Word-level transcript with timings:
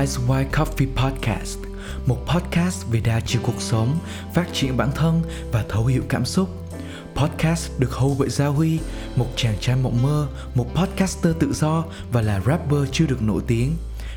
Ice 0.00 0.20
White 0.26 0.50
Coffee 0.50 0.86
Podcast, 0.96 1.58
một 2.06 2.18
podcast 2.26 2.86
về 2.90 3.00
đa 3.00 3.20
chiều 3.20 3.42
cuộc 3.44 3.60
sống, 3.62 3.98
phát 4.34 4.46
triển 4.52 4.76
bản 4.76 4.90
thân 4.94 5.22
và 5.52 5.64
thấu 5.68 5.86
hiểu 5.86 6.02
cảm 6.08 6.24
xúc. 6.24 6.48
Podcast 7.14 7.70
được 7.78 7.92
hầu 7.92 8.16
bởi 8.18 8.28
Gia 8.28 8.46
Huy, 8.46 8.78
một 9.16 9.26
chàng 9.36 9.54
trai 9.60 9.76
mộng 9.76 10.02
mơ, 10.02 10.28
một 10.54 10.66
podcaster 10.74 11.36
tự 11.38 11.52
do 11.52 11.84
và 12.12 12.22
là 12.22 12.40
rapper 12.40 12.80
chưa 12.92 13.06
được 13.06 13.22
nổi 13.22 13.42
tiếng. 13.46 13.76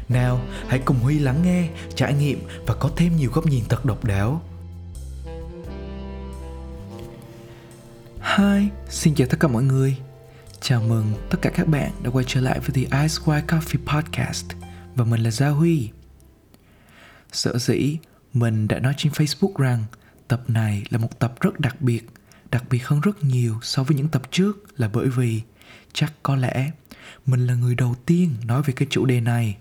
Nào, 0.10 0.42
hãy 0.68 0.80
cùng 0.80 1.00
Huy 1.00 1.20
lắng 1.20 1.42
nghe, 1.44 1.70
trải 1.96 2.14
nghiệm 2.14 2.40
và 2.66 2.76
có 2.76 2.90
thêm 2.96 3.18
nhiều 3.18 3.32
góc 3.34 3.46
nhìn 3.46 3.64
thật 3.70 3.86
độc 3.86 4.04
đáo. 4.04 4.42
Hi, 8.38 8.68
xin 8.90 9.16
chào 9.16 9.28
tất 9.28 9.38
cả 9.40 9.48
mọi 9.48 9.64
người. 9.64 9.96
Chào 10.62 10.82
mừng 10.82 11.14
tất 11.30 11.38
cả 11.42 11.50
các 11.50 11.68
bạn 11.68 11.92
đã 12.04 12.10
quay 12.10 12.26
trở 12.28 12.42
lại 12.42 12.60
với 12.60 12.70
The 12.70 13.02
Ice 13.02 13.16
White 13.26 13.46
Coffee 13.46 14.02
Podcast 14.02 14.46
và 15.00 15.06
mình 15.06 15.24
là 15.24 15.32
Gia 15.32 15.50
Huy. 15.50 15.90
Sở 17.32 17.58
dĩ 17.58 17.98
mình 18.34 18.68
đã 18.68 18.80
nói 18.80 18.94
trên 18.98 19.12
Facebook 19.12 19.54
rằng 19.58 19.84
tập 20.28 20.44
này 20.48 20.84
là 20.90 20.98
một 20.98 21.20
tập 21.20 21.34
rất 21.42 21.60
đặc 21.60 21.82
biệt, 21.82 22.10
đặc 22.52 22.64
biệt 22.70 22.84
hơn 22.84 23.02
rất 23.02 23.24
nhiều 23.24 23.60
so 23.62 23.84
với 23.84 23.98
những 23.98 24.08
tập 24.08 24.22
trước 24.32 24.80
là 24.80 24.90
bởi 24.94 25.08
vì 25.08 25.42
chắc 25.94 26.14
có 26.24 26.36
lẽ 26.36 26.72
mình 27.26 27.48
là 27.48 27.54
người 27.54 27.76
đầu 27.76 27.96
tiên 28.06 28.36
nói 28.46 28.62
về 28.62 28.74
cái 28.74 28.88
chủ 28.92 29.06
đề 29.06 29.22
này. 29.22 29.58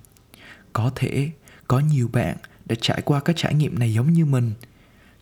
Có 0.72 0.92
thể 0.94 1.30
có 1.68 1.80
nhiều 1.80 2.08
bạn 2.12 2.36
đã 2.66 2.76
trải 2.80 3.02
qua 3.04 3.20
các 3.20 3.36
trải 3.36 3.54
nghiệm 3.54 3.78
này 3.78 3.92
giống 3.92 4.12
như 4.12 4.24
mình, 4.24 4.52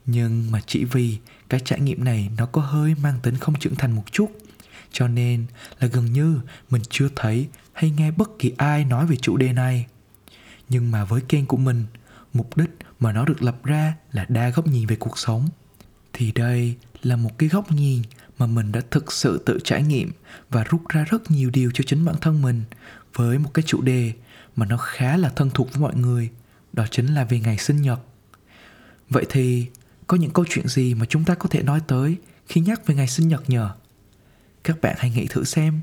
nhưng 0.06 0.50
mà 0.50 0.60
chỉ 0.66 0.84
vì 0.84 1.18
cái 1.48 1.60
trải 1.64 1.80
nghiệm 1.80 2.04
này 2.04 2.30
nó 2.38 2.46
có 2.46 2.62
hơi 2.62 2.94
mang 3.02 3.20
tính 3.22 3.36
không 3.36 3.58
trưởng 3.58 3.74
thành 3.74 3.92
một 3.92 4.12
chút 4.12 4.30
cho 4.92 5.08
nên 5.08 5.46
là 5.80 5.88
gần 5.88 6.12
như 6.12 6.40
mình 6.70 6.82
chưa 6.90 7.08
thấy 7.16 7.48
hay 7.72 7.90
nghe 7.90 8.10
bất 8.10 8.28
kỳ 8.38 8.52
ai 8.56 8.84
nói 8.84 9.06
về 9.06 9.16
chủ 9.16 9.36
đề 9.36 9.52
này 9.52 9.86
nhưng 10.68 10.90
mà 10.90 11.04
với 11.04 11.20
kênh 11.20 11.46
của 11.46 11.56
mình, 11.56 11.84
mục 12.32 12.56
đích 12.56 12.70
mà 13.00 13.12
nó 13.12 13.24
được 13.24 13.42
lập 13.42 13.64
ra 13.64 13.94
là 14.12 14.26
đa 14.28 14.48
góc 14.48 14.66
nhìn 14.66 14.86
về 14.86 14.96
cuộc 14.96 15.18
sống. 15.18 15.48
Thì 16.12 16.32
đây 16.32 16.76
là 17.02 17.16
một 17.16 17.38
cái 17.38 17.48
góc 17.48 17.72
nhìn 17.72 18.02
mà 18.38 18.46
mình 18.46 18.72
đã 18.72 18.80
thực 18.90 19.12
sự 19.12 19.42
tự 19.46 19.58
trải 19.64 19.82
nghiệm 19.82 20.10
và 20.50 20.64
rút 20.64 20.88
ra 20.88 21.04
rất 21.04 21.30
nhiều 21.30 21.50
điều 21.50 21.70
cho 21.74 21.84
chính 21.86 22.04
bản 22.04 22.16
thân 22.20 22.42
mình 22.42 22.62
với 23.14 23.38
một 23.38 23.50
cái 23.54 23.62
chủ 23.62 23.82
đề 23.82 24.12
mà 24.56 24.66
nó 24.66 24.76
khá 24.76 25.16
là 25.16 25.28
thân 25.28 25.50
thuộc 25.54 25.72
với 25.72 25.80
mọi 25.80 25.94
người, 25.96 26.30
đó 26.72 26.86
chính 26.90 27.14
là 27.14 27.24
về 27.24 27.40
ngày 27.40 27.58
sinh 27.58 27.82
nhật. 27.82 28.00
Vậy 29.10 29.26
thì 29.28 29.66
có 30.06 30.16
những 30.16 30.30
câu 30.30 30.44
chuyện 30.48 30.68
gì 30.68 30.94
mà 30.94 31.06
chúng 31.08 31.24
ta 31.24 31.34
có 31.34 31.48
thể 31.48 31.62
nói 31.62 31.80
tới 31.86 32.16
khi 32.46 32.60
nhắc 32.60 32.86
về 32.86 32.94
ngày 32.94 33.08
sinh 33.08 33.28
nhật 33.28 33.50
nhờ? 33.50 33.70
Các 34.64 34.80
bạn 34.80 34.96
hãy 34.98 35.10
nghĩ 35.10 35.26
thử 35.30 35.44
xem, 35.44 35.80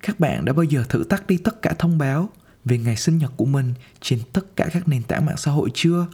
các 0.00 0.20
bạn 0.20 0.44
đã 0.44 0.52
bao 0.52 0.64
giờ 0.64 0.84
thử 0.88 1.04
tắt 1.08 1.26
đi 1.26 1.36
tất 1.36 1.62
cả 1.62 1.74
thông 1.78 1.98
báo 1.98 2.30
về 2.64 2.78
ngày 2.78 2.96
sinh 2.96 3.18
nhật 3.18 3.32
của 3.36 3.44
mình 3.44 3.74
trên 4.00 4.20
tất 4.32 4.56
cả 4.56 4.68
các 4.72 4.88
nền 4.88 5.02
tảng 5.02 5.26
mạng 5.26 5.36
xã 5.36 5.50
hội 5.50 5.70
chưa? 5.74 6.06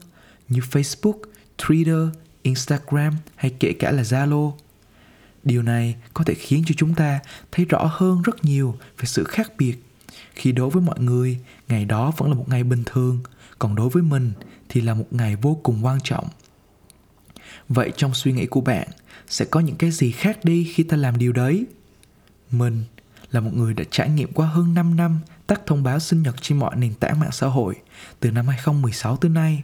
Như 0.49 0.61
facebook, 0.61 1.19
twitter, 1.59 2.09
instagram 2.43 3.15
hay 3.37 3.55
kể 3.61 3.73
cả 3.73 3.91
là 3.91 4.03
zalo. 4.03 4.53
Điều 5.45 5.63
này 5.63 5.97
có 6.15 6.25
thể 6.25 6.35
khiến 6.35 6.63
cho 6.67 6.75
chúng 6.79 6.95
ta 6.95 7.21
thấy 7.53 7.65
rõ 7.65 7.91
hơn 7.93 8.23
rất 8.23 8.45
nhiều 8.45 8.79
về 8.99 9.05
sự 9.05 9.25
khác 9.25 9.53
biệt. 9.59 9.75
Khi 10.35 10.53
đối 10.53 10.71
với 10.71 10.83
mọi 10.83 11.01
người, 11.01 11.39
ngày 11.69 11.85
đó 11.85 12.13
vẫn 12.17 12.29
là 12.29 12.35
một 12.35 12.49
ngày 12.49 12.65
bình 12.65 12.83
thường, 12.87 13.21
còn 13.59 13.75
đối 13.75 13.89
với 13.89 14.03
mình 14.03 14.33
thì 14.69 14.81
là 14.81 14.95
một 14.95 15.07
ngày 15.11 15.37
vô 15.37 15.61
cùng 15.63 15.85
quan 15.85 15.99
trọng. 16.05 16.29
Vậy 17.69 17.93
trong 17.97 18.15
suy 18.15 18.33
nghĩ 18.33 18.47
của 18.47 18.61
bạn, 18.61 18.89
sẽ 19.29 19.45
có 19.45 19.61
những 19.61 19.77
cái 19.77 19.91
gì 19.91 20.11
khác 20.11 20.45
đi 20.45 20.73
khi 20.75 20.83
ta 20.83 20.97
làm 20.97 21.19
điều 21.19 21.33
đấy? 21.33 21.65
Mình 22.51 22.85
là 23.33 23.41
một 23.41 23.51
người 23.55 23.75
đã 23.75 23.85
trải 23.91 24.11
nghiệm 24.11 24.33
qua 24.33 24.47
hơn 24.47 24.75
5 24.75 24.97
năm 24.97 25.19
tắt 25.47 25.61
thông 25.67 25.83
báo 25.83 25.99
sinh 25.99 26.23
nhật 26.23 26.37
trên 26.43 26.59
mọi 26.59 26.77
nền 26.77 26.95
tảng 26.95 27.21
mạng 27.21 27.33
xã 27.33 27.47
hội, 27.47 27.75
từ 28.21 28.31
năm 28.31 28.49
2016 28.49 29.17
tới 29.17 29.31
nay. 29.31 29.63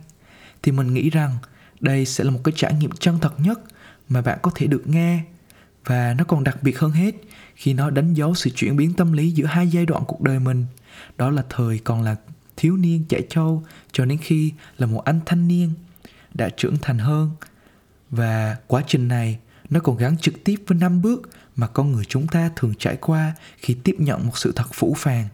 Thì 0.63 0.73
mình 0.73 0.95
nghĩ 0.95 1.11
rằng 1.11 1.39
đây 1.81 2.07
sẽ 2.07 2.25
là 2.25 2.31
một 2.31 2.41
cái 2.45 2.53
trải 2.57 2.75
nghiệm 2.75 2.91
chân 2.91 3.19
thật 3.21 3.41
nhất 3.41 3.61
mà 4.09 4.23
bạn 4.23 4.39
có 4.43 4.51
thể 4.55 4.67
được 4.67 4.87
nghe. 4.87 5.21
Và 5.85 6.15
nó 6.19 6.25
còn 6.25 6.45
đặc 6.45 6.63
biệt 6.63 6.79
hơn 6.79 6.91
hết 6.91 7.15
khi 7.55 7.75
nó 7.75 7.91
đánh 7.91 8.15
dấu 8.15 8.35
sự 8.35 8.51
chuyển 8.51 8.77
biến 8.77 8.95
tâm 8.95 9.13
lý 9.13 9.31
giữa 9.31 9.47
hai 9.47 9.69
giai 9.69 9.87
đoạn 9.87 10.03
cuộc 10.07 10.21
đời 10.21 10.39
mình. 10.39 10.67
Đó 11.17 11.31
là 11.31 11.45
thời 11.49 11.79
còn 11.79 12.03
là 12.03 12.17
thiếu 12.57 12.77
niên 12.77 13.05
trẻ 13.05 13.21
trâu 13.31 13.63
cho 13.93 14.05
đến 14.05 14.19
khi 14.23 14.53
là 14.79 14.87
một 14.87 15.05
anh 15.05 15.21
thanh 15.27 15.49
niên 15.49 15.73
đã 16.35 16.49
trưởng 16.49 16.77
thành 16.83 16.99
hơn. 16.99 17.31
Và 18.11 18.57
quá 18.67 18.83
trình 18.87 19.09
này 19.09 19.39
nó 19.71 19.81
còn 19.81 19.97
gắn 19.97 20.19
trực 20.19 20.45
tiếp 20.45 20.57
với 20.67 20.79
năm 20.79 21.03
bước 21.03 21.31
mà 21.57 21.67
con 21.67 21.93
người 21.93 22.05
chúng 22.05 22.29
ta 22.29 22.51
thường 22.57 22.75
trải 22.79 22.97
qua 22.97 23.33
khi 23.57 23.77
tiếp 23.85 23.95
nhận 23.99 24.27
một 24.27 24.39
sự 24.39 24.53
thật 24.57 24.67
phủ 24.73 24.95
phàng. 24.99 25.29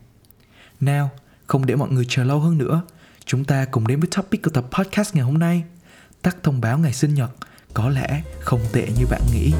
Nào, 0.81 1.10
không 1.47 1.66
để 1.66 1.77
mọi 1.77 1.91
người 1.91 2.06
chờ 2.09 2.25
lâu 2.25 2.41
hơn 2.41 2.59
nữa, 2.59 2.83
chúng 3.25 3.44
ta 3.44 3.65
cùng 3.65 3.87
đến 3.87 4.00
với 4.00 4.09
topic 4.16 4.43
của 4.43 4.50
tập 4.50 4.65
podcast 4.71 5.15
ngày 5.15 5.25
hôm 5.25 5.38
nay. 5.38 5.65
Tắt 6.22 6.37
thông 6.43 6.60
báo 6.60 6.78
ngày 6.78 6.93
sinh 6.93 7.15
nhật 7.15 7.31
có 7.75 7.88
lẽ 7.88 8.22
không 8.41 8.60
tệ 8.72 8.88
như 8.99 9.06
bạn 9.10 9.22
nghĩ. 9.33 9.53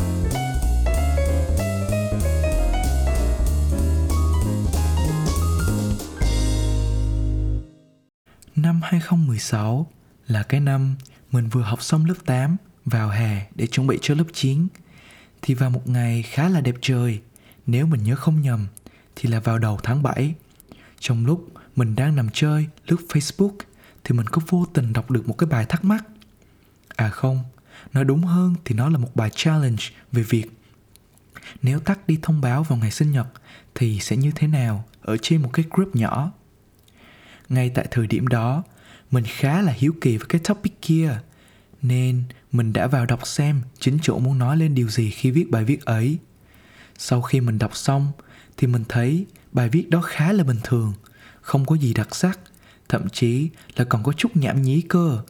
Năm 8.57 8.81
2016 8.83 9.87
là 10.27 10.43
cái 10.43 10.61
năm 10.61 10.97
mình 11.31 11.49
vừa 11.49 11.63
học 11.63 11.83
xong 11.83 12.05
lớp 12.05 12.15
8 12.27 12.57
vào 12.85 13.09
hè 13.09 13.47
để 13.55 13.67
chuẩn 13.67 13.87
bị 13.87 13.99
cho 14.03 14.15
lớp 14.15 14.25
9 14.33 14.67
thì 15.43 15.55
vào 15.55 15.71
một 15.71 15.89
ngày 15.89 16.23
khá 16.23 16.49
là 16.49 16.61
đẹp 16.61 16.75
trời, 16.81 17.21
nếu 17.67 17.87
mình 17.87 18.03
nhớ 18.03 18.17
không 18.17 18.43
nhầm 18.43 18.67
thì 19.17 19.29
là 19.29 19.41
vào 19.41 19.59
đầu 19.59 19.79
tháng 19.83 20.03
7. 20.03 20.35
Trong 20.99 21.27
lúc 21.27 21.49
mình 21.77 21.95
đang 21.95 22.17
nằm 22.17 22.29
chơi 22.33 22.67
lướt 22.87 23.01
Facebook 23.09 23.57
thì 24.05 24.15
mình 24.15 24.27
có 24.27 24.43
vô 24.49 24.67
tình 24.75 24.93
đọc 24.93 25.11
được 25.11 25.29
một 25.29 25.39
cái 25.39 25.47
bài 25.47 25.67
thắc 25.69 25.85
mắc. 25.85 26.05
À 26.97 27.09
không, 27.09 27.45
nói 27.93 28.05
đúng 28.05 28.23
hơn 28.23 28.55
thì 28.65 28.75
nó 28.75 28.89
là 28.89 28.99
một 28.99 29.17
bài 29.17 29.31
challenge 29.35 29.85
về 30.13 30.23
việc 30.23 30.51
nếu 31.63 31.81
tắt 31.81 32.07
đi 32.07 32.19
thông 32.23 32.41
báo 32.41 32.63
vào 32.63 32.79
ngày 32.79 32.91
sinh 32.91 33.13
nhật 33.13 33.27
thì 33.75 33.99
sẽ 34.01 34.17
như 34.17 34.33
thế 34.35 34.47
nào 34.47 34.85
ở 35.03 35.17
trên 35.23 35.43
một 35.43 35.51
cái 35.53 35.65
group 35.71 35.97
nhỏ. 35.97 36.33
Ngay 37.49 37.71
tại 37.75 37.87
thời 37.91 38.07
điểm 38.07 38.27
đó, 38.27 38.63
mình 39.11 39.25
khá 39.27 39.63
là 39.63 39.73
hiếu 39.73 39.95
kỳ 40.01 40.17
với 40.17 40.27
cái 40.29 40.41
topic 40.45 40.83
kia 40.83 41.21
nên 41.83 42.23
mình 42.53 42.73
đã 42.73 42.87
vào 42.87 43.07
đọc 43.07 43.27
xem 43.27 43.63
chính 43.79 43.99
chủ 44.03 44.19
muốn 44.19 44.39
nói 44.39 44.57
lên 44.57 44.75
điều 44.75 44.89
gì 44.89 45.11
khi 45.11 45.31
viết 45.31 45.51
bài 45.51 45.65
viết 45.65 45.85
ấy. 45.85 46.19
Sau 46.99 47.23
khi 47.23 47.41
mình 47.41 47.59
đọc 47.59 47.77
xong, 47.77 48.13
thì 48.57 48.67
mình 48.67 48.85
thấy 48.89 49.27
bài 49.53 49.69
viết 49.69 49.91
đó 49.91 50.01
khá 50.01 50.33
là 50.33 50.45
bình 50.45 50.59
thường, 50.65 50.95
không 51.41 51.65
có 51.65 51.77
gì 51.77 51.95
đặc 51.95 52.15
sắc, 52.15 52.39
thậm 52.89 53.09
chí 53.09 53.49
là 53.77 53.85
còn 53.85 54.03
có 54.03 54.13
chút 54.13 54.37
nhảm 54.37 54.63
nhí 54.63 54.81
cơ. 54.81 55.23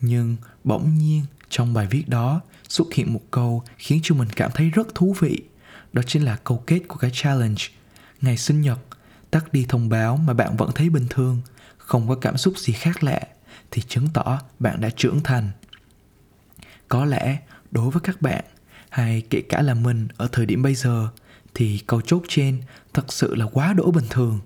Nhưng 0.00 0.36
bỗng 0.64 0.98
nhiên 0.98 1.24
trong 1.48 1.74
bài 1.74 1.86
viết 1.90 2.08
đó 2.08 2.40
xuất 2.68 2.94
hiện 2.94 3.12
một 3.12 3.22
câu 3.30 3.62
khiến 3.76 4.00
cho 4.02 4.14
mình 4.14 4.28
cảm 4.36 4.50
thấy 4.54 4.70
rất 4.70 4.94
thú 4.94 5.16
vị. 5.20 5.42
Đó 5.92 6.02
chính 6.06 6.24
là 6.24 6.36
câu 6.36 6.62
kết 6.66 6.80
của 6.88 6.96
cái 6.96 7.10
challenge. 7.14 7.62
Ngày 8.20 8.36
sinh 8.36 8.60
nhật, 8.60 8.78
tắt 9.30 9.52
đi 9.52 9.66
thông 9.68 9.88
báo 9.88 10.16
mà 10.16 10.32
bạn 10.32 10.56
vẫn 10.56 10.70
thấy 10.74 10.90
bình 10.90 11.06
thường, 11.10 11.42
không 11.78 12.08
có 12.08 12.14
cảm 12.14 12.36
xúc 12.36 12.58
gì 12.58 12.72
khác 12.72 13.02
lạ 13.04 13.20
thì 13.70 13.82
chứng 13.88 14.08
tỏ 14.14 14.40
bạn 14.58 14.80
đã 14.80 14.90
trưởng 14.90 15.22
thành. 15.22 15.50
Có 16.88 17.04
lẽ 17.04 17.38
đối 17.70 17.90
với 17.90 18.00
các 18.00 18.22
bạn, 18.22 18.44
hay 18.90 19.22
kể 19.30 19.42
cả 19.48 19.62
là 19.62 19.74
mình 19.74 20.08
ở 20.16 20.28
thời 20.32 20.46
điểm 20.46 20.62
bây 20.62 20.74
giờ, 20.74 21.08
thì 21.54 21.80
câu 21.86 22.00
chốt 22.00 22.22
trên 22.28 22.62
thật 22.94 23.12
sự 23.12 23.34
là 23.34 23.46
quá 23.52 23.72
đỗi 23.72 23.92
bình 23.92 24.06
thường. 24.10 24.40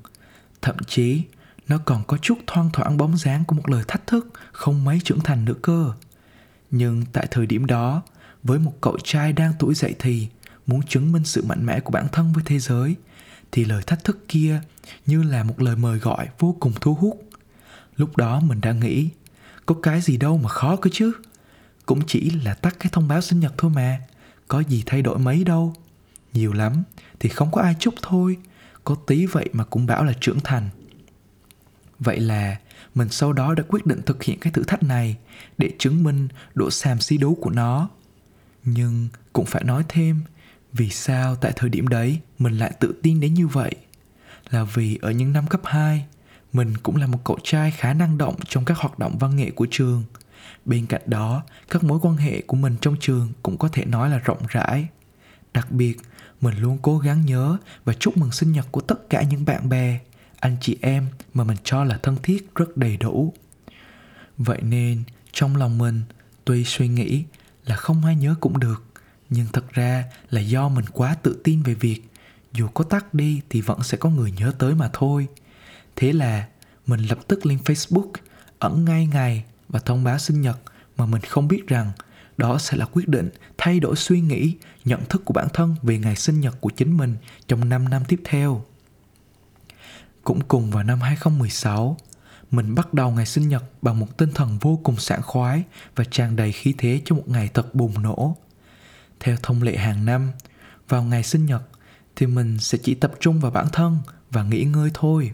Thậm 0.62 0.76
chí, 0.86 1.22
nó 1.68 1.78
còn 1.78 2.04
có 2.06 2.16
chút 2.16 2.38
thoang 2.46 2.70
thoảng 2.72 2.96
bóng 2.96 3.16
dáng 3.16 3.44
của 3.44 3.56
một 3.56 3.68
lời 3.68 3.84
thách 3.88 4.06
thức 4.06 4.28
không 4.52 4.84
mấy 4.84 5.00
trưởng 5.04 5.20
thành 5.20 5.44
nữa 5.44 5.54
cơ. 5.62 5.92
Nhưng 6.70 7.04
tại 7.12 7.26
thời 7.30 7.46
điểm 7.46 7.66
đó, 7.66 8.02
với 8.42 8.58
một 8.58 8.72
cậu 8.80 8.98
trai 9.04 9.32
đang 9.32 9.52
tuổi 9.58 9.74
dậy 9.74 9.94
thì 9.98 10.28
muốn 10.66 10.82
chứng 10.82 11.12
minh 11.12 11.24
sự 11.24 11.44
mạnh 11.44 11.66
mẽ 11.66 11.80
của 11.80 11.90
bản 11.90 12.06
thân 12.12 12.32
với 12.32 12.44
thế 12.46 12.58
giới, 12.58 12.96
thì 13.52 13.64
lời 13.64 13.82
thách 13.86 14.04
thức 14.04 14.24
kia 14.28 14.60
như 15.06 15.22
là 15.22 15.44
một 15.44 15.62
lời 15.62 15.76
mời 15.76 15.98
gọi 15.98 16.28
vô 16.38 16.56
cùng 16.60 16.72
thu 16.80 16.94
hút 16.94 17.28
lúc 18.02 18.16
đó 18.16 18.40
mình 18.40 18.60
đang 18.60 18.80
nghĩ, 18.80 19.08
có 19.66 19.74
cái 19.82 20.00
gì 20.00 20.16
đâu 20.16 20.38
mà 20.38 20.48
khó 20.48 20.76
cơ 20.76 20.90
chứ. 20.92 21.12
Cũng 21.86 22.00
chỉ 22.06 22.30
là 22.30 22.54
tắt 22.54 22.76
cái 22.80 22.90
thông 22.92 23.08
báo 23.08 23.20
sinh 23.20 23.40
nhật 23.40 23.54
thôi 23.58 23.70
mà, 23.74 24.00
có 24.48 24.60
gì 24.60 24.82
thay 24.86 25.02
đổi 25.02 25.18
mấy 25.18 25.44
đâu. 25.44 25.74
Nhiều 26.32 26.52
lắm, 26.52 26.82
thì 27.20 27.28
không 27.28 27.52
có 27.52 27.62
ai 27.62 27.76
chúc 27.78 27.94
thôi, 28.02 28.36
có 28.84 28.94
tí 29.06 29.26
vậy 29.26 29.48
mà 29.52 29.64
cũng 29.64 29.86
bảo 29.86 30.04
là 30.04 30.12
trưởng 30.20 30.40
thành. 30.40 30.68
Vậy 31.98 32.20
là 32.20 32.56
mình 32.94 33.08
sau 33.08 33.32
đó 33.32 33.54
đã 33.54 33.62
quyết 33.68 33.86
định 33.86 34.00
thực 34.06 34.22
hiện 34.22 34.40
cái 34.40 34.52
thử 34.52 34.62
thách 34.62 34.82
này 34.82 35.16
để 35.58 35.70
chứng 35.78 36.02
minh 36.02 36.28
độ 36.54 36.70
xàm 36.70 37.00
xí 37.00 37.18
đố 37.18 37.34
của 37.34 37.50
nó. 37.50 37.88
Nhưng 38.64 39.08
cũng 39.32 39.46
phải 39.46 39.64
nói 39.64 39.84
thêm, 39.88 40.22
vì 40.72 40.90
sao 40.90 41.36
tại 41.36 41.52
thời 41.56 41.70
điểm 41.70 41.88
đấy 41.88 42.20
mình 42.38 42.58
lại 42.58 42.72
tự 42.80 42.94
tin 43.02 43.20
đến 43.20 43.34
như 43.34 43.46
vậy? 43.46 43.74
Là 44.50 44.64
vì 44.64 44.98
ở 45.02 45.10
những 45.10 45.32
năm 45.32 45.46
cấp 45.46 45.60
2 45.64 46.06
mình 46.52 46.76
cũng 46.82 46.96
là 46.96 47.06
một 47.06 47.18
cậu 47.24 47.38
trai 47.42 47.70
khá 47.70 47.94
năng 47.94 48.18
động 48.18 48.34
trong 48.48 48.64
các 48.64 48.78
hoạt 48.78 48.98
động 48.98 49.18
văn 49.18 49.36
nghệ 49.36 49.50
của 49.50 49.66
trường. 49.70 50.04
Bên 50.64 50.86
cạnh 50.86 51.02
đó, 51.06 51.42
các 51.68 51.84
mối 51.84 51.98
quan 52.02 52.16
hệ 52.16 52.40
của 52.40 52.56
mình 52.56 52.76
trong 52.80 52.96
trường 53.00 53.32
cũng 53.42 53.58
có 53.58 53.68
thể 53.68 53.84
nói 53.84 54.10
là 54.10 54.18
rộng 54.18 54.42
rãi. 54.48 54.86
Đặc 55.54 55.72
biệt, 55.72 55.98
mình 56.40 56.58
luôn 56.58 56.78
cố 56.82 56.98
gắng 56.98 57.26
nhớ 57.26 57.56
và 57.84 57.92
chúc 57.92 58.16
mừng 58.16 58.32
sinh 58.32 58.52
nhật 58.52 58.66
của 58.70 58.80
tất 58.80 59.10
cả 59.10 59.22
những 59.22 59.44
bạn 59.44 59.68
bè, 59.68 59.98
anh 60.40 60.56
chị 60.60 60.76
em 60.80 61.06
mà 61.34 61.44
mình 61.44 61.56
cho 61.64 61.84
là 61.84 61.98
thân 62.02 62.16
thiết, 62.22 62.54
rất 62.54 62.76
đầy 62.76 62.96
đủ. 62.96 63.32
Vậy 64.38 64.62
nên, 64.62 65.02
trong 65.32 65.56
lòng 65.56 65.78
mình, 65.78 66.02
tuy 66.44 66.64
suy 66.64 66.88
nghĩ 66.88 67.24
là 67.64 67.76
không 67.76 68.04
ai 68.04 68.16
nhớ 68.16 68.34
cũng 68.40 68.58
được, 68.58 68.84
nhưng 69.30 69.46
thật 69.52 69.72
ra 69.72 70.04
là 70.30 70.40
do 70.40 70.68
mình 70.68 70.84
quá 70.92 71.16
tự 71.22 71.40
tin 71.44 71.62
về 71.62 71.74
việc 71.74 72.02
dù 72.52 72.68
có 72.68 72.84
tắt 72.84 73.14
đi 73.14 73.40
thì 73.50 73.60
vẫn 73.60 73.82
sẽ 73.82 73.98
có 73.98 74.10
người 74.10 74.32
nhớ 74.32 74.52
tới 74.58 74.74
mà 74.74 74.90
thôi 74.92 75.26
thế 75.96 76.12
là 76.12 76.46
mình 76.86 77.00
lập 77.00 77.18
tức 77.28 77.46
lên 77.46 77.58
facebook 77.64 78.10
ẩn 78.58 78.84
ngay 78.84 79.06
ngày 79.06 79.44
và 79.68 79.78
thông 79.78 80.04
báo 80.04 80.18
sinh 80.18 80.40
nhật 80.40 80.58
mà 80.96 81.06
mình 81.06 81.22
không 81.22 81.48
biết 81.48 81.66
rằng 81.66 81.92
đó 82.36 82.58
sẽ 82.58 82.76
là 82.76 82.86
quyết 82.92 83.08
định 83.08 83.30
thay 83.58 83.80
đổi 83.80 83.96
suy 83.96 84.20
nghĩ, 84.20 84.56
nhận 84.84 85.00
thức 85.08 85.22
của 85.24 85.32
bản 85.34 85.48
thân 85.52 85.76
về 85.82 85.98
ngày 85.98 86.16
sinh 86.16 86.40
nhật 86.40 86.60
của 86.60 86.70
chính 86.70 86.96
mình 86.96 87.16
trong 87.48 87.68
5 87.68 87.88
năm 87.88 88.02
tiếp 88.08 88.20
theo. 88.24 88.64
Cũng 90.24 90.40
cùng 90.48 90.70
vào 90.70 90.84
năm 90.84 91.00
2016, 91.00 91.96
mình 92.50 92.74
bắt 92.74 92.94
đầu 92.94 93.10
ngày 93.10 93.26
sinh 93.26 93.48
nhật 93.48 93.64
bằng 93.82 93.98
một 93.98 94.16
tinh 94.16 94.30
thần 94.34 94.58
vô 94.60 94.80
cùng 94.82 94.96
sảng 94.96 95.22
khoái 95.22 95.62
và 95.96 96.04
tràn 96.04 96.36
đầy 96.36 96.52
khí 96.52 96.74
thế 96.78 97.00
cho 97.04 97.14
một 97.16 97.28
ngày 97.28 97.50
thật 97.54 97.74
bùng 97.74 98.02
nổ. 98.02 98.36
Theo 99.20 99.36
thông 99.42 99.62
lệ 99.62 99.76
hàng 99.76 100.04
năm, 100.04 100.30
vào 100.88 101.02
ngày 101.02 101.22
sinh 101.22 101.46
nhật 101.46 101.62
thì 102.16 102.26
mình 102.26 102.58
sẽ 102.58 102.78
chỉ 102.82 102.94
tập 102.94 103.12
trung 103.20 103.40
vào 103.40 103.50
bản 103.50 103.66
thân 103.72 103.98
và 104.30 104.42
nghỉ 104.42 104.64
ngơi 104.64 104.90
thôi. 104.94 105.32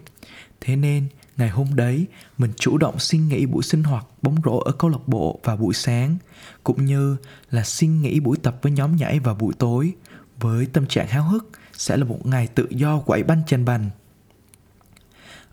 Thế 0.60 0.76
nên, 0.76 1.08
ngày 1.36 1.48
hôm 1.48 1.74
đấy, 1.74 2.06
mình 2.38 2.52
chủ 2.56 2.78
động 2.78 2.98
xin 2.98 3.28
nghỉ 3.28 3.46
buổi 3.46 3.62
sinh 3.62 3.82
hoạt 3.82 4.06
bóng 4.22 4.36
rổ 4.44 4.58
ở 4.58 4.72
câu 4.72 4.90
lạc 4.90 5.08
bộ 5.08 5.40
vào 5.44 5.56
buổi 5.56 5.74
sáng, 5.74 6.16
cũng 6.64 6.84
như 6.84 7.16
là 7.50 7.64
xin 7.64 8.02
nghỉ 8.02 8.20
buổi 8.20 8.36
tập 8.42 8.58
với 8.62 8.72
nhóm 8.72 8.96
nhảy 8.96 9.18
vào 9.18 9.34
buổi 9.34 9.54
tối. 9.58 9.92
Với 10.40 10.66
tâm 10.66 10.86
trạng 10.86 11.08
háo 11.08 11.22
hức, 11.22 11.50
sẽ 11.72 11.96
là 11.96 12.04
một 12.04 12.26
ngày 12.26 12.46
tự 12.46 12.66
do 12.70 13.00
quẩy 13.00 13.22
banh 13.22 13.42
trên 13.46 13.64
bành. 13.64 13.90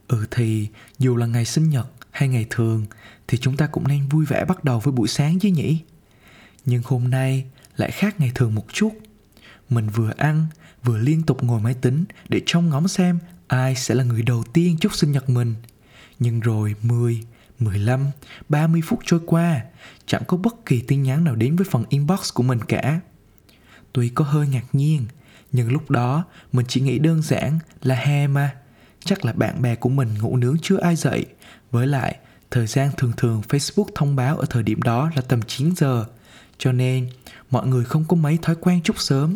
Ừ 0.07 0.25
thì, 0.31 0.68
dù 1.00 1.16
là 1.16 1.25
ngày 1.25 1.46
sinh 1.46 1.69
nhật 1.69 1.88
hay 2.12 2.30
ngày 2.30 2.46
thường, 2.50 2.86
thì 3.28 3.38
chúng 3.38 3.58
ta 3.58 3.68
cũng 3.68 3.88
nên 3.88 4.10
vui 4.10 4.25
vẻ 4.25 4.46
bắt 4.46 4.63
đầu 4.63 4.80
với 4.80 4.92
buổi 4.92 5.08
sáng 5.08 5.40
chứ 5.40 5.50
nhỉ? 5.50 5.80
Nhưng 6.66 6.81
hôm 6.86 7.10
nay 7.10 7.46
lại 7.78 7.92
khác 7.92 8.19
ngày 8.19 8.31
thường 8.36 8.56
một 8.56 8.66
chút. 8.74 8.98
Mình 9.69 9.90
vừa 9.90 10.12
ăn, 10.18 10.46
vừa 10.84 10.98
liên 10.98 11.24
tục 11.24 11.44
ngồi 11.44 11.60
máy 11.60 11.74
tính 11.74 12.06
để 12.30 12.42
trông 12.46 12.69
ngóng 12.69 12.88
xem 12.88 13.19
ai 13.47 13.75
sẽ 13.75 13.95
là 13.95 14.03
người 14.03 14.21
đầu 14.21 14.44
tiên 14.53 14.77
chúc 14.80 14.95
sinh 14.95 15.12
nhật 15.12 15.30
mình 15.30 15.56
nhưng 16.19 16.39
rồi 16.39 16.75
10, 16.81 17.24
15, 17.59 18.12
30 18.50 18.81
phút 18.86 19.00
trôi 19.06 19.19
qua, 19.25 19.62
chẳng 20.06 20.24
có 20.27 20.38
bất 20.38 20.65
kỳ 20.65 20.81
tin 20.81 21.03
nhắn 21.03 21.24
nào 21.24 21.36
đến 21.36 21.56
với 21.56 21.68
phần 21.71 21.83
inbox 21.89 22.33
của 22.33 22.44
mình 22.44 22.59
cả. 22.68 23.00
Tuy 23.94 24.09
có 24.09 24.25
hơi 24.25 24.47
ngạc 24.47 24.65
nhiên, 24.74 25.06
nhưng 25.51 25.71
lúc 25.71 25.92
đó 25.92 26.24
mình 26.51 26.65
chỉ 26.69 26.81
nghĩ 26.81 27.00
đơn 27.00 27.21
giản 27.21 27.59
là 27.81 27.95
hè 27.95 28.27
mà. 28.27 28.56
Chắc 29.06 29.25
là 29.25 29.33
bạn 29.33 29.62
bè 29.62 29.75
của 29.75 29.89
mình 29.89 30.09
ngủ 30.21 30.38
nướng 30.38 30.57
chưa 30.62 30.77
ai 30.77 30.95
dậy. 30.95 31.25
Với 31.71 31.88
lại, 31.88 32.15
thời 32.51 32.68
gian 32.68 32.89
thường 32.98 33.12
thường 33.18 33.41
Facebook 33.50 33.88
thông 33.95 34.15
báo 34.15 34.38
ở 34.38 34.45
thời 34.50 34.63
điểm 34.63 34.81
đó 34.81 35.12
là 35.15 35.21
tầm 35.21 35.41
9 35.41 35.75
giờ. 35.75 36.06
Cho 36.57 36.71
nên, 36.71 37.09
mọi 37.51 37.68
người 37.68 37.86
không 37.86 38.06
có 38.07 38.15
mấy 38.15 38.39
thói 38.41 38.56
quen 38.56 38.81
chúc 38.83 39.00
sớm. 39.00 39.36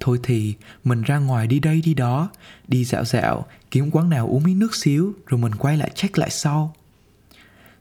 Thôi 0.00 0.20
thì 0.22 0.54
mình 0.84 1.02
ra 1.02 1.18
ngoài 1.18 1.46
đi 1.46 1.60
đây 1.60 1.82
đi 1.84 1.94
đó, 1.94 2.30
đi 2.68 2.84
dạo 2.84 3.04
dạo, 3.04 3.46
kiếm 3.70 3.90
quán 3.90 4.10
nào 4.10 4.28
uống 4.28 4.42
miếng 4.42 4.58
nước 4.58 4.74
xíu 4.74 5.12
rồi 5.26 5.40
mình 5.40 5.54
quay 5.54 5.76
lại 5.76 5.90
check 5.94 6.18
lại 6.18 6.30
sau. 6.30 6.74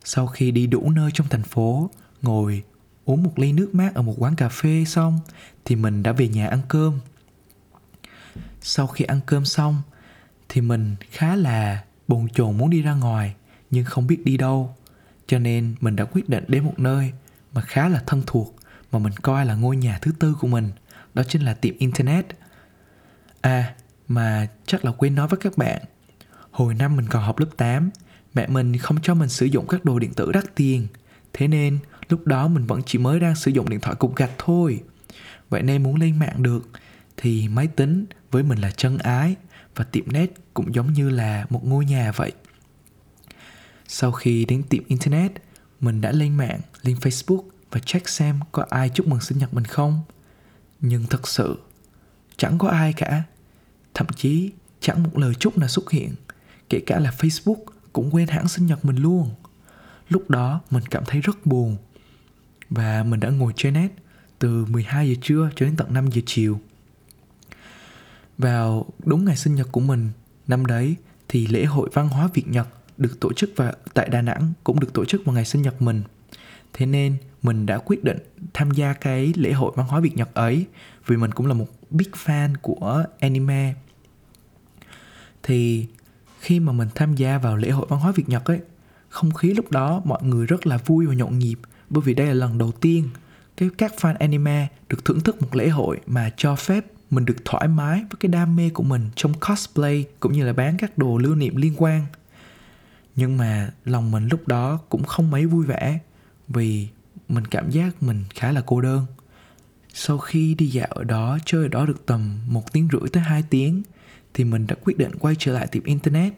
Sau 0.03 0.27
khi 0.27 0.51
đi 0.51 0.67
đủ 0.67 0.89
nơi 0.89 1.11
trong 1.13 1.27
thành 1.29 1.43
phố, 1.43 1.89
ngồi 2.21 2.63
uống 3.05 3.23
một 3.23 3.39
ly 3.39 3.51
nước 3.51 3.75
mát 3.75 3.95
ở 3.95 4.01
một 4.01 4.15
quán 4.17 4.35
cà 4.35 4.49
phê 4.49 4.83
xong 4.87 5.19
thì 5.65 5.75
mình 5.75 6.03
đã 6.03 6.11
về 6.11 6.27
nhà 6.27 6.47
ăn 6.47 6.61
cơm. 6.67 6.99
Sau 8.61 8.87
khi 8.87 9.05
ăn 9.05 9.19
cơm 9.25 9.45
xong 9.45 9.81
thì 10.49 10.61
mình 10.61 10.95
khá 11.11 11.35
là 11.35 11.83
bồn 12.07 12.29
chồn 12.29 12.57
muốn 12.57 12.69
đi 12.69 12.81
ra 12.81 12.93
ngoài 12.93 13.35
nhưng 13.69 13.85
không 13.85 14.07
biết 14.07 14.25
đi 14.25 14.37
đâu. 14.37 14.75
Cho 15.27 15.39
nên 15.39 15.75
mình 15.81 15.95
đã 15.95 16.05
quyết 16.05 16.29
định 16.29 16.43
đến 16.47 16.63
một 16.63 16.73
nơi 16.79 17.11
mà 17.53 17.61
khá 17.61 17.89
là 17.89 18.03
thân 18.05 18.23
thuộc 18.27 18.55
mà 18.91 18.99
mình 18.99 19.13
coi 19.13 19.45
là 19.45 19.55
ngôi 19.55 19.77
nhà 19.77 19.99
thứ 20.01 20.11
tư 20.19 20.35
của 20.39 20.47
mình, 20.47 20.71
đó 21.17 21.23
chính 21.23 21.41
là 21.41 21.53
tiệm 21.53 21.77
internet. 21.77 22.25
À, 23.41 23.73
mà 24.07 24.47
chắc 24.65 24.85
là 24.85 24.91
quên 24.91 25.15
nói 25.15 25.27
với 25.27 25.39
các 25.39 25.57
bạn. 25.57 25.81
Hồi 26.51 26.73
năm 26.73 26.95
mình 26.95 27.07
còn 27.09 27.23
học 27.23 27.39
lớp 27.39 27.47
8 27.57 27.89
Mẹ 28.33 28.47
mình 28.47 28.77
không 28.77 28.97
cho 29.01 29.13
mình 29.13 29.29
sử 29.29 29.45
dụng 29.45 29.67
các 29.67 29.85
đồ 29.85 29.99
điện 29.99 30.13
tử 30.13 30.31
đắt 30.31 30.55
tiền 30.55 30.87
Thế 31.33 31.47
nên 31.47 31.79
lúc 32.09 32.27
đó 32.27 32.47
mình 32.47 32.65
vẫn 32.65 32.81
chỉ 32.85 32.99
mới 32.99 33.19
đang 33.19 33.35
sử 33.35 33.51
dụng 33.51 33.69
điện 33.69 33.79
thoại 33.79 33.95
cục 33.95 34.15
gạch 34.15 34.31
thôi 34.37 34.83
Vậy 35.49 35.61
nên 35.61 35.83
muốn 35.83 35.95
lên 35.95 36.19
mạng 36.19 36.43
được 36.43 36.69
Thì 37.17 37.47
máy 37.47 37.67
tính 37.67 38.05
với 38.31 38.43
mình 38.43 38.59
là 38.59 38.71
chân 38.71 38.97
ái 38.97 39.35
Và 39.75 39.83
tiệm 39.83 40.11
net 40.11 40.29
cũng 40.53 40.75
giống 40.75 40.93
như 40.93 41.09
là 41.09 41.45
một 41.49 41.65
ngôi 41.65 41.85
nhà 41.85 42.11
vậy 42.15 42.31
Sau 43.87 44.11
khi 44.11 44.45
đến 44.45 44.63
tiệm 44.69 44.83
internet 44.87 45.31
Mình 45.79 46.01
đã 46.01 46.11
lên 46.11 46.37
mạng, 46.37 46.59
lên 46.81 46.95
Facebook 46.95 47.43
Và 47.71 47.79
check 47.79 48.09
xem 48.09 48.39
có 48.51 48.65
ai 48.69 48.89
chúc 48.89 49.07
mừng 49.07 49.21
sinh 49.21 49.37
nhật 49.37 49.53
mình 49.53 49.65
không 49.65 50.01
nhưng 50.81 51.05
thật 51.05 51.27
sự, 51.27 51.57
Chẳng 52.37 52.57
có 52.57 52.67
ai 52.69 52.93
cả. 52.93 53.23
Thậm 53.93 54.07
chí, 54.15 54.51
chẳng 54.79 55.03
một 55.03 55.17
lời 55.17 55.33
chúc 55.39 55.57
nào 55.57 55.69
xuất 55.69 55.91
hiện. 55.91 56.15
Kể 56.69 56.79
cả 56.85 56.99
là 56.99 57.11
Facebook 57.17 57.63
cũng 57.93 58.09
quên 58.11 58.27
hãng 58.27 58.47
sinh 58.47 58.65
nhật 58.65 58.85
mình 58.85 58.95
luôn. 58.95 59.29
Lúc 60.09 60.29
đó, 60.29 60.61
mình 60.71 60.83
cảm 60.89 61.03
thấy 61.05 61.21
rất 61.21 61.45
buồn. 61.45 61.77
Và 62.69 63.03
mình 63.03 63.19
đã 63.19 63.29
ngồi 63.29 63.53
chơi 63.55 63.71
net 63.71 63.89
từ 64.39 64.65
12 64.65 65.09
giờ 65.09 65.15
trưa 65.21 65.49
cho 65.55 65.65
đến 65.65 65.75
tận 65.75 65.93
5 65.93 66.09
giờ 66.11 66.21
chiều. 66.25 66.59
Vào 68.37 68.85
đúng 69.05 69.25
ngày 69.25 69.35
sinh 69.35 69.55
nhật 69.55 69.67
của 69.71 69.79
mình, 69.79 70.09
năm 70.47 70.65
đấy, 70.65 70.95
thì 71.27 71.47
lễ 71.47 71.65
hội 71.65 71.89
văn 71.93 72.09
hóa 72.09 72.29
Việt 72.33 72.47
Nhật 72.47 72.67
được 72.97 73.19
tổ 73.19 73.33
chức 73.33 73.49
và 73.55 73.73
tại 73.93 74.09
Đà 74.09 74.21
Nẵng 74.21 74.53
cũng 74.63 74.79
được 74.79 74.93
tổ 74.93 75.05
chức 75.05 75.25
vào 75.25 75.35
ngày 75.35 75.45
sinh 75.45 75.61
nhật 75.61 75.81
mình 75.81 76.03
thế 76.77 76.85
nên 76.85 77.17
mình 77.43 77.65
đã 77.65 77.77
quyết 77.77 78.03
định 78.03 78.17
tham 78.53 78.71
gia 78.71 78.93
cái 78.93 79.33
lễ 79.35 79.51
hội 79.51 79.71
văn 79.75 79.87
hóa 79.87 79.99
Việt 79.99 80.15
Nhật 80.17 80.33
ấy, 80.33 80.65
vì 81.07 81.17
mình 81.17 81.31
cũng 81.31 81.47
là 81.47 81.53
một 81.53 81.67
big 81.89 82.11
fan 82.25 82.53
của 82.61 83.03
anime. 83.19 83.73
Thì 85.43 85.87
khi 86.39 86.59
mà 86.59 86.73
mình 86.73 86.87
tham 86.95 87.15
gia 87.15 87.37
vào 87.37 87.57
lễ 87.57 87.69
hội 87.69 87.85
văn 87.89 87.99
hóa 87.99 88.11
Việt 88.11 88.29
Nhật 88.29 88.45
ấy, 88.45 88.59
không 89.09 89.31
khí 89.31 89.53
lúc 89.53 89.71
đó 89.71 90.01
mọi 90.05 90.23
người 90.23 90.45
rất 90.45 90.67
là 90.67 90.77
vui 90.77 91.05
và 91.05 91.13
nhộn 91.13 91.39
nhịp, 91.39 91.55
bởi 91.89 92.01
vì 92.05 92.13
đây 92.13 92.27
là 92.27 92.33
lần 92.33 92.57
đầu 92.57 92.71
tiên 92.71 93.09
cái 93.57 93.69
các 93.77 93.93
fan 93.97 94.15
anime 94.19 94.67
được 94.89 95.05
thưởng 95.05 95.19
thức 95.19 95.41
một 95.41 95.55
lễ 95.55 95.69
hội 95.69 95.99
mà 96.07 96.31
cho 96.37 96.55
phép 96.55 96.85
mình 97.09 97.25
được 97.25 97.45
thoải 97.45 97.67
mái 97.67 97.99
với 97.99 98.17
cái 98.19 98.29
đam 98.29 98.55
mê 98.55 98.69
của 98.69 98.83
mình 98.83 99.09
trong 99.15 99.33
cosplay 99.49 100.05
cũng 100.19 100.33
như 100.33 100.45
là 100.45 100.53
bán 100.53 100.77
các 100.77 100.97
đồ 100.97 101.17
lưu 101.17 101.35
niệm 101.35 101.55
liên 101.55 101.73
quan. 101.77 102.05
Nhưng 103.15 103.37
mà 103.37 103.71
lòng 103.85 104.11
mình 104.11 104.27
lúc 104.27 104.47
đó 104.47 104.79
cũng 104.89 105.03
không 105.03 105.31
mấy 105.31 105.45
vui 105.45 105.65
vẻ 105.65 105.99
vì 106.47 106.87
mình 107.29 107.45
cảm 107.45 107.69
giác 107.69 108.03
mình 108.03 108.23
khá 108.29 108.51
là 108.51 108.61
cô 108.65 108.81
đơn 108.81 109.05
sau 109.93 110.17
khi 110.17 110.55
đi 110.55 110.67
dạo 110.67 110.87
ở 110.89 111.03
đó 111.03 111.37
chơi 111.45 111.63
ở 111.63 111.67
đó 111.67 111.85
được 111.85 112.05
tầm 112.05 112.39
một 112.47 112.73
tiếng 112.73 112.87
rưỡi 112.91 113.09
tới 113.13 113.23
hai 113.23 113.43
tiếng 113.49 113.83
thì 114.33 114.43
mình 114.43 114.67
đã 114.67 114.75
quyết 114.83 114.97
định 114.97 115.11
quay 115.19 115.35
trở 115.39 115.53
lại 115.53 115.67
tiệm 115.67 115.83
internet 115.83 116.33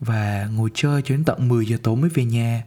và 0.00 0.48
ngồi 0.54 0.70
chơi 0.74 1.02
cho 1.02 1.14
đến 1.14 1.24
tận 1.24 1.48
10 1.48 1.66
giờ 1.66 1.76
tối 1.82 1.96
mới 1.96 2.10
về 2.10 2.24
nhà. 2.24 2.64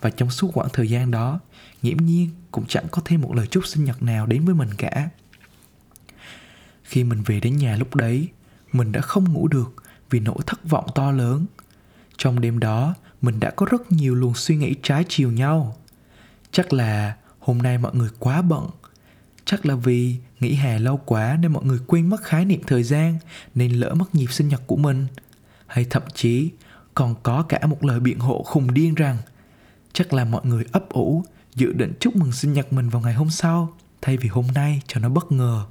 Và 0.00 0.10
trong 0.10 0.30
suốt 0.30 0.50
khoảng 0.54 0.68
thời 0.72 0.88
gian 0.88 1.10
đó, 1.10 1.40
nghiễm 1.82 1.96
nhiên 1.96 2.30
cũng 2.50 2.64
chẳng 2.68 2.84
có 2.90 3.02
thêm 3.04 3.20
một 3.20 3.34
lời 3.34 3.46
chúc 3.46 3.66
sinh 3.66 3.84
nhật 3.84 4.02
nào 4.02 4.26
đến 4.26 4.44
với 4.44 4.54
mình 4.54 4.68
cả. 4.78 5.08
Khi 6.82 7.04
mình 7.04 7.22
về 7.22 7.40
đến 7.40 7.56
nhà 7.56 7.76
lúc 7.76 7.94
đấy, 7.94 8.28
mình 8.72 8.92
đã 8.92 9.00
không 9.00 9.32
ngủ 9.32 9.48
được 9.48 9.74
vì 10.10 10.20
nỗi 10.20 10.38
thất 10.46 10.68
vọng 10.68 10.86
to 10.94 11.10
lớn. 11.10 11.46
Trong 12.16 12.40
đêm 12.40 12.58
đó, 12.58 12.94
mình 13.22 13.40
đã 13.40 13.50
có 13.50 13.66
rất 13.70 13.92
nhiều 13.92 14.14
luồng 14.14 14.34
suy 14.34 14.56
nghĩ 14.56 14.74
trái 14.82 15.04
chiều 15.08 15.32
nhau. 15.32 15.76
Chắc 16.54 16.72
là 16.72 17.16
hôm 17.38 17.58
nay 17.58 17.78
mọi 17.78 17.94
người 17.94 18.08
quá 18.18 18.42
bận 18.42 18.70
Chắc 19.44 19.66
là 19.66 19.74
vì 19.74 20.16
nghỉ 20.40 20.54
hè 20.54 20.78
lâu 20.78 20.96
quá 20.96 21.38
nên 21.40 21.52
mọi 21.52 21.64
người 21.64 21.78
quên 21.86 22.10
mất 22.10 22.22
khái 22.22 22.44
niệm 22.44 22.60
thời 22.66 22.82
gian 22.82 23.18
nên 23.54 23.72
lỡ 23.72 23.94
mất 23.94 24.14
nhịp 24.14 24.32
sinh 24.32 24.48
nhật 24.48 24.62
của 24.66 24.76
mình. 24.76 25.06
Hay 25.66 25.84
thậm 25.90 26.02
chí 26.14 26.50
còn 26.94 27.14
có 27.22 27.42
cả 27.42 27.66
một 27.66 27.84
lời 27.84 28.00
biện 28.00 28.18
hộ 28.18 28.42
khùng 28.42 28.74
điên 28.74 28.94
rằng 28.94 29.16
chắc 29.92 30.12
là 30.12 30.24
mọi 30.24 30.40
người 30.44 30.64
ấp 30.72 30.88
ủ 30.88 31.24
dự 31.54 31.72
định 31.72 31.92
chúc 32.00 32.16
mừng 32.16 32.32
sinh 32.32 32.52
nhật 32.52 32.72
mình 32.72 32.88
vào 32.88 33.02
ngày 33.02 33.14
hôm 33.14 33.30
sau 33.30 33.74
thay 34.02 34.16
vì 34.16 34.28
hôm 34.28 34.46
nay 34.54 34.82
cho 34.86 35.00
nó 35.00 35.08
bất 35.08 35.32
ngờ. 35.32 35.64